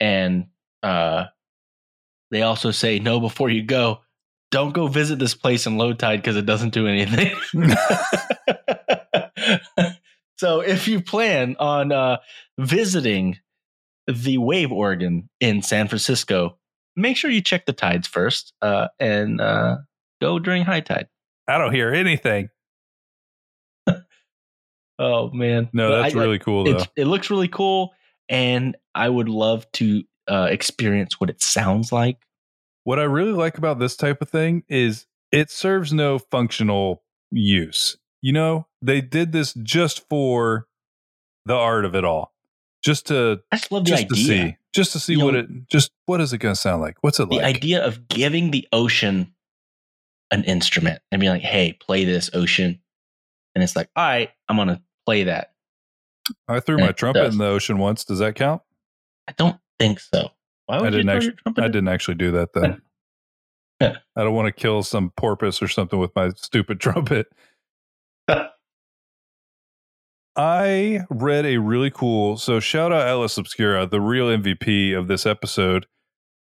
And 0.00 0.48
uh, 0.82 1.26
they 2.32 2.42
also 2.42 2.72
say 2.72 2.98
no 2.98 3.20
before 3.20 3.50
you 3.50 3.62
go. 3.62 4.00
Don't 4.52 4.72
go 4.72 4.86
visit 4.86 5.18
this 5.18 5.34
place 5.34 5.66
in 5.66 5.76
low 5.78 5.94
tide 5.94 6.20
because 6.20 6.36
it 6.36 6.46
doesn't 6.46 6.74
do 6.74 6.86
anything. 6.86 7.34
so 10.36 10.60
if 10.60 10.86
you 10.86 11.00
plan 11.00 11.56
on 11.58 11.90
uh, 11.90 12.18
visiting 12.58 13.38
the 14.06 14.38
wave 14.38 14.70
organ 14.70 15.28
in 15.40 15.62
San 15.62 15.88
Francisco, 15.88 16.58
make 16.96 17.16
sure 17.16 17.30
you 17.30 17.40
check 17.40 17.64
the 17.66 17.72
tides 17.72 18.06
first 18.06 18.52
uh, 18.60 18.88
and 19.00 19.40
uh, 19.40 19.78
go 20.20 20.38
during 20.38 20.64
high 20.64 20.80
tide. 20.80 21.08
I 21.48 21.58
don't 21.58 21.74
hear 21.74 21.92
anything. 21.92 22.48
Oh 24.98 25.30
man, 25.30 25.68
No, 25.72 25.88
But 25.90 26.02
that's 26.02 26.14
I- 26.14 26.18
really 26.18 26.38
cool 26.38 26.64
though. 26.64 26.76
It, 26.76 26.88
it 26.96 27.04
looks 27.06 27.28
really 27.30 27.48
cool, 27.48 27.92
and 28.28 28.76
I 28.94 29.08
would 29.08 29.28
love 29.28 29.66
to 29.72 30.04
uh, 30.28 30.46
experience 30.50 31.18
what 31.18 31.28
it 31.30 31.42
sounds 31.42 31.90
like. 31.90 32.18
What 32.84 32.98
I 32.98 33.04
really 33.04 33.32
like 33.32 33.58
about 33.58 33.78
this 33.78 33.96
type 33.96 34.20
of 34.22 34.28
thing 34.28 34.64
is 34.68 35.06
it 35.30 35.50
serves 35.50 35.92
no 35.92 36.18
functional 36.18 37.02
use. 37.30 37.96
You 38.20 38.32
know, 38.32 38.66
they 38.82 39.00
did 39.00 39.32
this 39.32 39.54
just 39.54 40.08
for 40.08 40.66
the 41.46 41.54
art 41.54 41.84
of 41.84 41.94
it 41.94 42.04
all. 42.04 42.32
Just 42.84 43.06
to 43.08 43.40
I 43.52 43.56
just 43.56 43.70
love 43.72 43.84
the 43.84 43.90
just 43.90 44.08
to 44.08 44.14
idea. 44.14 44.26
see. 44.26 44.56
Just 44.74 44.92
to 44.92 44.98
see 45.00 45.12
You 45.14 45.24
what 45.24 45.34
know- 45.34 45.40
it 45.40 45.68
just 45.70 45.90
what 46.06 46.20
is 46.20 46.32
it 46.32 46.38
gonna 46.38 46.56
sound 46.56 46.82
like? 46.82 46.96
What's 47.02 47.18
it 47.20 47.28
the 47.28 47.36
like? 47.36 47.42
The 47.42 47.46
idea 47.46 47.84
of 47.84 48.08
giving 48.08 48.50
the 48.50 48.66
ocean 48.72 49.34
an 50.30 50.44
instrument 50.44 51.00
and 51.12 51.20
being 51.20 51.32
like, 51.32 51.42
"Hey, 51.42 51.74
play 51.74 52.04
this 52.04 52.30
ocean," 52.34 52.80
and 53.54 53.62
it's 53.62 53.76
like, 53.76 53.90
"All 53.94 54.04
right, 54.04 54.30
I'm 54.48 54.56
gonna 54.56 54.82
play 55.06 55.24
that." 55.24 55.54
I 56.48 56.60
threw 56.60 56.76
And 56.76 56.86
my 56.86 56.92
trumpet 56.92 57.22
does. 57.24 57.34
in 57.34 57.38
the 57.38 57.46
ocean 57.46 57.78
once. 57.78 58.04
Does 58.04 58.18
that 58.20 58.34
count? 58.34 58.62
I 59.28 59.32
don't 59.32 59.58
think 59.78 60.00
so. 60.00 60.30
I 60.68 60.78
didn't 60.90 61.08
actually- 61.08 61.34
I 61.58 61.68
didn't 61.68 61.88
actually 61.88 62.14
do 62.16 62.30
that 62.32 62.52
then. 62.54 62.82
Yeah. 63.80 63.96
I 64.14 64.22
don't 64.22 64.34
want 64.34 64.46
to 64.46 64.52
kill 64.52 64.84
some 64.84 65.10
porpoise 65.16 65.60
or 65.60 65.66
something 65.66 65.98
with 65.98 66.14
my 66.14 66.28
stupid 66.36 66.78
trumpet. 66.80 67.26
I 70.36 71.00
read 71.10 71.44
a 71.44 71.58
really 71.58 71.90
cool. 71.90 72.36
So 72.38 72.60
shout 72.60 72.92
out 72.92 73.06
Atlas 73.06 73.36
Obscura, 73.36 73.86
the 73.86 74.00
real 74.00 74.28
MVP 74.28 74.96
of 74.96 75.08
this 75.08 75.26
episode. 75.26 75.86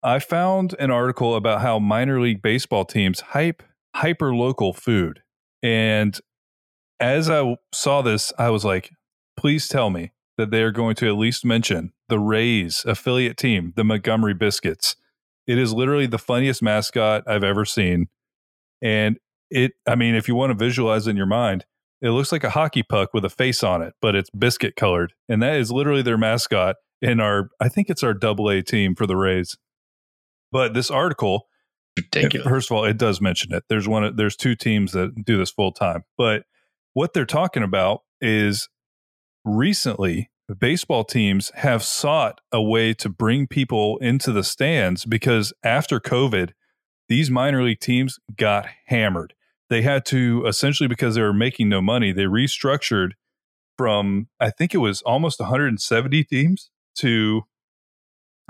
I 0.03 0.19
found 0.19 0.75
an 0.79 0.91
article 0.91 1.35
about 1.35 1.63
how 1.63 1.79
minor 1.79 2.21
league 2.21 2.43
baseball 2.43 2.85
teams 2.85 3.21
hype 3.21 3.63
hyper 3.97 4.35
local 4.35 4.73
food, 4.73 5.23
and 5.63 6.19
as 7.01 7.29
I 7.31 7.57
saw 7.73 8.03
this, 8.03 8.33
I 8.39 8.51
was 8.51 8.65
like, 8.65 8.91
please 9.37 9.69
tell 9.69 9.91
me 9.91 10.12
that 10.39 10.51
they 10.51 10.63
are 10.63 10.71
going 10.71 10.95
to 10.97 11.09
at 11.09 11.17
least 11.17 11.45
mention 11.45 11.93
the 12.09 12.19
Rays 12.19 12.85
affiliate 12.87 13.37
team, 13.37 13.73
the 13.77 13.85
Montgomery 13.85 14.35
Biscuits. 14.35 14.97
It 15.47 15.59
is 15.59 15.73
literally 15.73 16.07
the 16.07 16.19
funniest 16.19 16.63
mascot 16.63 17.25
I've 17.27 17.45
ever 17.45 17.65
seen. 17.65 18.09
And 18.81 19.19
it, 19.51 19.73
I 19.87 19.95
mean, 19.95 20.15
if 20.15 20.29
you 20.29 20.35
want 20.35 20.51
to 20.51 20.59
visualize 20.59 21.07
it 21.07 21.11
in 21.11 21.17
your 21.17 21.27
mind, 21.27 21.65
it 22.01 22.11
looks 22.11 22.33
like 22.33 22.45
a 22.45 22.51
hockey 22.51 22.83
puck 22.83 23.11
with 23.15 23.25
a 23.25 23.31
face 23.31 23.63
on 23.63 23.83
it, 23.83 23.95
but 24.01 24.15
it's 24.15 24.31
biscuit 24.31 24.77
colored. 24.77 25.13
And 25.29 25.43
that 25.43 25.57
is 25.57 25.71
literally 25.71 26.03
their 26.03 26.19
mascot 26.19 26.77
in 27.01 27.21
our, 27.21 27.51
I 27.61 27.69
think 27.69 27.91
it's 27.91 28.03
our 28.03 28.15
double 28.15 28.49
A 28.49 28.63
team 28.63 28.95
for 28.95 29.07
the 29.07 29.17
Rays. 29.17 29.57
But 30.51 30.75
this 30.75 30.91
article, 30.91 31.49
Ridiculous. 31.97 32.49
First 32.49 32.71
of 32.71 32.77
all, 32.77 32.85
it 32.85 32.97
does 32.97 33.21
mention 33.21 33.53
it. 33.53 33.65
There's 33.69 33.87
one. 33.87 34.17
There's 34.17 34.37
two 34.37 34.55
teams 34.55 34.93
that 34.93 35.25
do 35.25 35.37
this 35.37 35.51
full 35.51 35.73
time. 35.73 36.05
But 36.17 36.45
what 36.95 37.13
they're 37.13 37.27
talking 37.27 37.63
about 37.63 38.01
is 38.21 38.69
recently 39.45 40.31
baseball 40.59 41.05
teams 41.05 41.51
have 41.57 41.83
sought 41.83 42.41
a 42.53 42.63
way 42.63 42.93
to 42.95 43.09
bring 43.09 43.47
people 43.47 43.99
into 43.99 44.33
the 44.33 44.45
stands 44.45 45.05
because 45.05 45.53
after 45.63 45.99
COVID, 46.01 46.51
these 47.09 47.31
minor 47.31 47.63
league 47.63 47.81
teams 47.81 48.19
got 48.37 48.67
hammered. 48.87 49.35
They 49.71 49.83
had 49.83 50.05
to 50.07 50.45
essentially 50.47 50.89
because 50.89 51.15
they 51.15 51.23
were 51.23 51.33
making 51.33 51.69
no 51.69 51.81
money. 51.81 52.13
They 52.13 52.25
restructured 52.25 53.13
from 53.79 54.29
I 54.39 54.51
think 54.51 54.75
it 54.75 54.79
was 54.79 55.03
almost 55.03 55.41
170 55.41 56.25
teams 56.25 56.71
to 56.97 57.43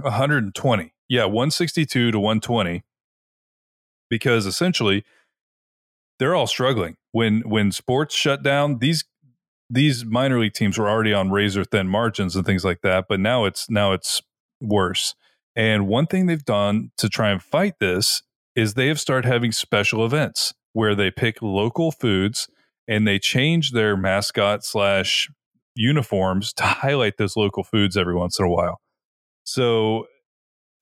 120. 0.00 0.94
Yeah, 1.08 1.24
162 1.24 2.10
to 2.10 2.18
120 2.18 2.82
because 4.10 4.46
essentially 4.46 5.04
they're 6.18 6.34
all 6.34 6.46
struggling 6.46 6.96
when 7.12 7.40
when 7.42 7.72
sports 7.72 8.14
shut 8.14 8.42
down 8.42 8.78
these 8.78 9.04
these 9.72 10.04
minor 10.04 10.38
league 10.38 10.52
teams 10.52 10.78
were 10.78 10.88
already 10.88 11.12
on 11.12 11.30
razor 11.30 11.64
thin 11.64 11.88
margins 11.88 12.36
and 12.36 12.44
things 12.44 12.64
like 12.64 12.80
that 12.82 13.06
but 13.08 13.18
now 13.18 13.44
it's 13.44 13.68
now 13.70 13.92
it's 13.92 14.22
worse 14.60 15.14
and 15.56 15.86
one 15.86 16.06
thing 16.06 16.26
they've 16.26 16.44
done 16.44 16.90
to 16.96 17.08
try 17.08 17.30
and 17.30 17.42
fight 17.42 17.74
this 17.80 18.22
is 18.54 18.74
they 18.74 18.88
have 18.88 19.00
started 19.00 19.26
having 19.26 19.52
special 19.52 20.04
events 20.04 20.52
where 20.72 20.94
they 20.94 21.10
pick 21.10 21.40
local 21.42 21.90
foods 21.90 22.48
and 22.86 23.06
they 23.06 23.18
change 23.18 23.72
their 23.72 23.96
mascot 23.96 24.64
slash 24.64 25.28
uniforms 25.74 26.52
to 26.52 26.62
highlight 26.62 27.16
those 27.16 27.36
local 27.36 27.64
foods 27.64 27.96
every 27.96 28.14
once 28.14 28.38
in 28.38 28.44
a 28.44 28.50
while 28.50 28.80
so 29.44 30.06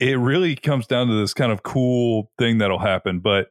it 0.01 0.17
really 0.17 0.55
comes 0.55 0.87
down 0.87 1.07
to 1.07 1.13
this 1.13 1.33
kind 1.33 1.51
of 1.51 1.61
cool 1.63 2.31
thing 2.39 2.57
that'll 2.57 2.79
happen. 2.79 3.19
But 3.19 3.49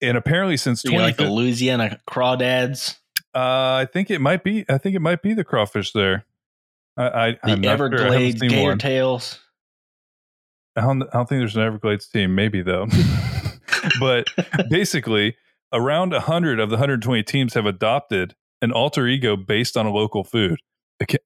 and 0.00 0.16
apparently 0.16 0.56
since 0.56 0.82
So 0.82 0.90
you 0.90 0.98
got, 0.98 0.98
twenty, 0.98 1.08
like 1.08 1.16
the 1.16 1.30
Louisiana 1.32 1.98
crawdads, 2.08 2.98
uh, 3.38 3.82
I 3.82 3.86
think 3.92 4.10
it 4.10 4.20
might 4.20 4.42
be. 4.42 4.64
I 4.68 4.78
think 4.78 4.96
it 4.96 5.00
might 5.00 5.22
be 5.22 5.32
the 5.32 5.44
crawfish 5.44 5.92
there. 5.92 6.24
I, 6.96 7.04
I 7.04 7.38
the 7.44 7.56
not 7.56 7.62
sure. 7.62 7.68
I 7.68 7.72
Everglades 7.72 8.40
gator 8.40 8.70
one. 8.70 8.78
tails. 8.78 9.38
I 10.74 10.80
don't, 10.80 11.02
I 11.02 11.06
don't 11.12 11.28
think 11.28 11.40
there's 11.40 11.54
an 11.54 11.62
Everglades 11.62 12.08
team. 12.08 12.34
Maybe 12.34 12.62
though. 12.62 12.88
but 14.00 14.26
basically, 14.70 15.36
around 15.72 16.12
hundred 16.12 16.58
of 16.58 16.70
the 16.70 16.76
120 16.76 17.22
teams 17.22 17.54
have 17.54 17.64
adopted 17.64 18.34
an 18.60 18.72
alter 18.72 19.06
ego 19.06 19.36
based 19.36 19.76
on 19.76 19.86
a 19.86 19.92
local 19.92 20.24
food. 20.24 20.58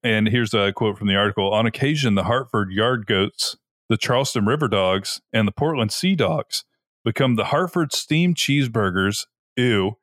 And 0.03 0.27
here's 0.27 0.53
a 0.53 0.71
quote 0.71 0.99
from 0.99 1.07
the 1.07 1.15
article: 1.15 1.51
On 1.51 1.65
occasion, 1.65 2.13
the 2.13 2.25
Hartford 2.25 2.71
Yard 2.71 3.07
Goats, 3.07 3.57
the 3.89 3.97
Charleston 3.97 4.45
River 4.45 4.67
Dogs, 4.67 5.19
and 5.33 5.47
the 5.47 5.51
Portland 5.51 5.91
Sea 5.91 6.13
Dogs 6.13 6.63
become 7.03 7.37
the 7.37 7.45
Hartford 7.45 7.91
Steam 7.91 8.35
Cheeseburgers. 8.35 9.25
Ew, 9.55 9.97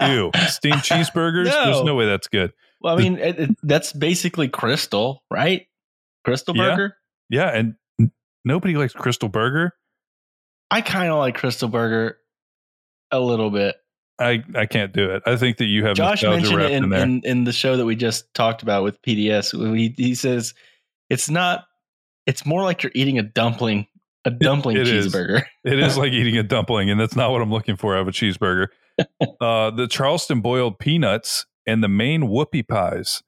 ew, 0.00 0.30
steam 0.48 0.72
cheeseburgers. 0.76 1.44
There's 1.44 1.78
No. 1.78 1.82
no 1.84 1.94
way 1.94 2.06
that's 2.06 2.28
good. 2.28 2.52
Well, 2.80 2.98
I 2.98 3.02
mean, 3.02 3.18
it, 3.18 3.38
it- 3.38 3.56
that's 3.62 3.92
basically 3.92 4.48
Krystal, 4.48 5.18
right? 5.30 5.66
Krystal 6.26 6.54
Yeah. 6.56 6.70
Burger. 6.76 6.96
Yeah, 7.30 7.48
and 7.48 7.74
nobody 8.44 8.76
likes 8.76 8.92
Krystal 8.92 9.30
Burger. 9.30 9.72
I 10.70 10.80
kind 10.80 11.10
of 11.10 11.18
like 11.18 11.36
Krystal 11.38 11.70
Burger 11.70 12.16
a 13.10 13.20
little 13.20 13.50
bit. 13.50 13.76
I, 14.18 14.42
I 14.54 14.66
can't 14.66 14.92
do 14.92 15.10
it. 15.10 15.22
I 15.26 15.36
think 15.36 15.56
that 15.58 15.64
you 15.66 15.84
have 15.84 15.96
Josh 15.96 16.22
mentioned 16.22 16.60
it 16.62 16.70
in, 16.72 16.84
in 16.84 16.92
in, 16.94 17.20
in 17.24 17.44
the 17.44 17.52
show 17.52 17.76
that 17.76 17.84
we 17.84 17.96
just 17.96 18.32
talked 18.34 18.62
about 18.62 18.82
with 18.84 19.00
PDS. 19.02 19.76
He, 19.76 19.94
he 19.96 20.14
says 20.14 20.54
it's 21.10 21.28
not, 21.28 21.64
it's 22.26 22.46
more 22.46 22.62
like 22.62 22.82
you're 22.82 22.92
eating 22.94 23.18
a 23.18 23.22
dumpling, 23.22 23.86
a 24.24 24.30
dumpling 24.30 24.76
it 24.76 24.86
is. 24.86 25.12
cheeseburger. 25.12 25.44
It 25.64 25.78
is 25.78 25.96
like 25.98 26.12
eating 26.12 26.36
a 26.38 26.42
dumpling, 26.42 26.90
and 26.90 27.00
that's 27.00 27.16
not 27.16 27.32
what 27.32 27.42
I'm 27.42 27.50
looking 27.50 27.76
for 27.76 27.96
out 27.96 28.02
of 28.02 28.08
a 28.08 28.12
cheeseburger. 28.12 28.68
Uh, 29.40 29.70
the 29.70 29.86
Charleston 29.88 30.40
boiled 30.40 30.78
peanuts 30.78 31.46
and 31.66 31.82
the 31.82 31.88
Maine 31.88 32.22
whoopie 32.22 32.66
pies. 32.66 33.22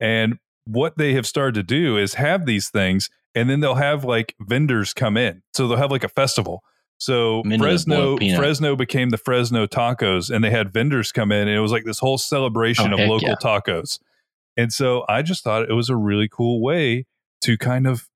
And 0.00 0.38
what 0.64 0.98
they 0.98 1.14
have 1.14 1.26
started 1.26 1.54
to 1.54 1.62
do 1.62 1.96
is 1.96 2.14
have 2.14 2.46
these 2.46 2.68
things, 2.68 3.08
and 3.34 3.48
then 3.48 3.60
they'll 3.60 3.74
have 3.76 4.04
like 4.04 4.34
vendors 4.40 4.92
come 4.92 5.16
in. 5.16 5.42
So 5.54 5.66
they'll 5.66 5.78
have 5.78 5.90
like 5.90 6.04
a 6.04 6.08
festival. 6.08 6.62
So 6.98 7.40
I'm 7.44 7.52
into 7.52 7.58
the 7.58 7.70
Fresno. 7.70 8.18
Fresno 8.36 8.76
became 8.76 9.10
the 9.10 9.18
Fresno 9.18 9.66
tacos, 9.66 10.30
and 10.34 10.44
they 10.44 10.50
had 10.50 10.72
vendors 10.72 11.12
come 11.12 11.30
in, 11.32 11.48
and 11.48 11.56
it 11.56 11.60
was 11.60 11.72
like 11.72 11.84
this 11.84 11.98
whole 12.00 12.18
celebration 12.18 12.92
Oh, 12.92 12.98
of 12.98 13.08
local 13.08 13.28
yeah. 13.28 13.34
tacos. 13.42 13.98
And 14.56 14.72
so 14.72 15.04
I 15.08 15.22
just 15.22 15.44
thought 15.44 15.62
it 15.70 15.74
was 15.74 15.88
a 15.88 15.96
really 15.96 16.28
cool 16.28 16.60
way 16.60 17.06
to 17.42 17.56
kind 17.56 17.86
of 17.86 18.08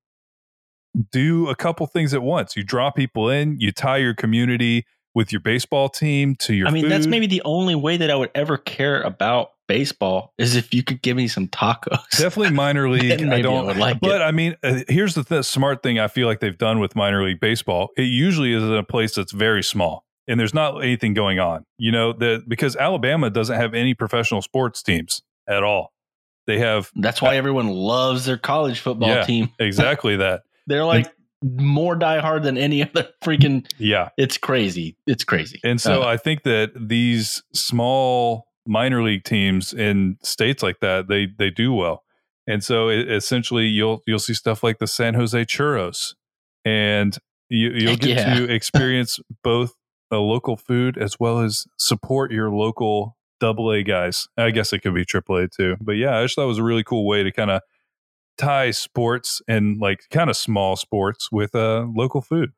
do 1.11 1.49
a 1.49 1.55
couple 1.55 1.87
things 1.87 2.13
at 2.13 2.23
once. 2.23 2.57
You 2.57 2.65
draw 2.65 2.91
people 2.91 3.31
in, 3.31 3.59
you 3.61 3.73
tie 3.73 3.99
your 3.99 4.15
community 4.15 4.85
with 5.15 5.33
your 5.33 5.41
baseball 5.41 5.89
team 5.89 6.35
to 6.37 6.55
your 6.55 6.69
I 6.69 6.71
mean, 6.71 6.89
that's 6.89 7.07
maybe 7.07 7.27
the 7.27 7.43
only 7.45 7.75
way 7.75 7.97
that 7.99 8.11
I 8.11 8.15
would 8.17 8.31
ever 8.35 8.57
care 8.57 9.03
about 9.03 9.51
baseball 9.69 10.33
is 10.39 10.57
if 10.57 10.75
you 10.75 10.83
could 10.83 11.03
give 11.03 11.17
me 11.17 11.29
some 11.29 11.49
tacos. 11.49 11.99
definitely 12.19 12.51
minor 12.51 12.89
league. 12.91 13.23
I 13.23 13.43
don't 13.43 13.67
would 13.67 13.77
like 13.77 13.97
it. 13.97 14.01
but 14.03 14.21
it. 14.21 14.25
I 14.25 14.31
mean, 14.31 14.57
uh, 14.63 14.81
here's 14.89 15.15
the 15.15 15.25
th- 15.25 15.45
smart 15.45 15.83
thing 15.83 15.99
I 15.99 16.09
feel 16.09 16.27
like 16.27 16.41
they've 16.41 16.57
done 16.59 16.79
with 16.81 16.97
minor 16.97 17.25
league 17.25 17.41
baseball. 17.41 17.91
It 17.97 18.03
usually 18.05 18.53
is 18.53 18.63
in 18.63 18.73
a 18.73 18.83
place 18.83 19.15
that's 19.15 19.33
very 19.33 19.63
small 19.63 20.05
and 20.29 20.39
there's 20.39 20.55
not 20.55 20.83
anything 20.83 21.15
going 21.15 21.39
on. 21.39 21.65
You 21.79 21.93
know, 21.93 22.13
the 22.13 22.43
because 22.47 22.77
Alabama 22.77 23.31
doesn't 23.31 23.57
have 23.57 23.75
any 23.75 23.95
professional 23.95 24.43
sports 24.43 24.83
teams 24.83 25.23
at 25.49 25.63
all. 25.63 25.93
They 26.47 26.59
have 26.59 26.91
That's 26.97 27.23
why 27.23 27.37
everyone 27.37 27.69
loves 27.69 28.25
their 28.25 28.37
college 28.39 28.81
football 28.81 29.09
Yeah. 29.09 29.25
team. 29.25 29.51
exactly 29.59 30.17
that. 30.17 30.43
They're 30.67 30.85
like 30.85 31.13
more 31.43 31.97
diehard 31.97 32.43
than 32.43 32.57
any 32.57 32.83
other 32.89 33.09
freaking. 33.23 33.67
Yeah. 33.79 34.11
It's 34.17 34.39
crazy. 34.39 34.97
It's 35.07 35.25
crazy. 35.25 35.61
And 35.65 35.81
so 35.81 36.03
Uh, 36.03 36.07
I 36.07 36.17
think 36.17 36.43
that 36.45 36.73
these 36.77 37.43
small 37.53 38.47
minor 38.67 39.03
league 39.03 39.25
teams 39.25 39.73
in 39.73 40.17
states 40.23 40.63
like 40.63 40.81
that, 40.81 41.09
they 41.09 41.27
they 41.27 41.51
do 41.51 41.73
well. 41.73 42.05
And 42.47 42.63
so 42.63 42.89
it, 42.89 43.11
essentially 43.11 43.67
you'll 43.67 44.03
you'll 44.07 44.19
see 44.19 44.35
stuff 44.35 44.63
like 44.63 44.79
the 44.79 44.87
San 44.87 45.15
Jose 45.15 45.45
Churros 45.45 46.15
and 46.65 47.17
you, 47.49 47.71
you'll 47.71 47.97
get 47.97 48.17
yeah. 48.19 48.35
to 48.35 48.45
experience 48.53 49.21
both 49.43 49.75
a 50.11 50.17
local 50.17 50.57
food 50.57 50.99
as 50.99 51.19
well 51.19 51.41
as 51.41 51.67
support 51.79 52.33
your 52.33 52.51
local 52.51 53.17
double 53.41 53.73
A 53.73 53.83
guys. 53.83 54.29
I 54.37 54.51
guess 54.51 54.73
it 54.73 54.81
could 54.81 54.95
be 54.95 55.05
triple 55.05 55.37
A 55.37 55.49
too. 55.49 55.77
But 55.81 55.93
yeah, 55.93 56.19
I 56.19 56.23
just 56.23 56.37
thought 56.37 56.45
it 56.45 56.49
was 56.49 56.59
a 56.59 56.63
really 56.63 56.85
cool 56.85 57.07
way 57.07 57.23
to 57.23 57.33
kind 57.33 57.51
of 57.51 57.63
tie 58.39 58.71
sports 58.71 59.43
and 59.49 59.79
like 59.81 60.01
kind 60.11 60.31
of 60.31 60.37
small 60.37 60.77
sports 60.77 61.31
with 61.31 61.55
uh, 61.55 61.87
local 61.95 62.21
food. 62.21 62.53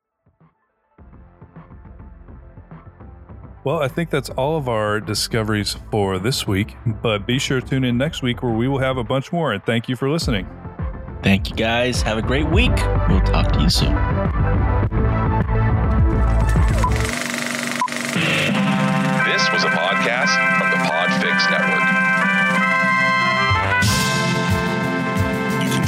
Well, 3.63 3.81
I 3.81 3.87
think 3.87 4.11
that's 4.11 4.29
all 4.29 4.57
of 4.57 4.69
our 4.69 4.99
discoveries 4.99 5.75
for 5.89 6.19
this 6.19 6.45
week, 6.45 6.75
but 7.01 7.25
be 7.25 7.39
sure 7.39 7.61
to 7.61 7.67
tune 7.67 7.83
in 7.83 7.97
next 7.97 8.21
week 8.21 8.43
where 8.43 8.53
we 8.53 8.67
will 8.67 8.77
have 8.77 8.97
a 8.97 9.03
bunch 9.03 9.31
more. 9.31 9.53
And 9.53 9.65
thank 9.65 9.89
you 9.89 9.95
for 9.95 10.09
listening. 10.09 10.47
thank 11.23 11.49
you 11.49 11.55
guys. 11.55 12.03
Have 12.03 12.19
a 12.19 12.21
great 12.21 12.47
week. 12.51 12.75
We'll 13.09 13.21
talk 13.21 13.51
to 13.53 13.61
you 13.61 13.69
soon. 13.69 14.74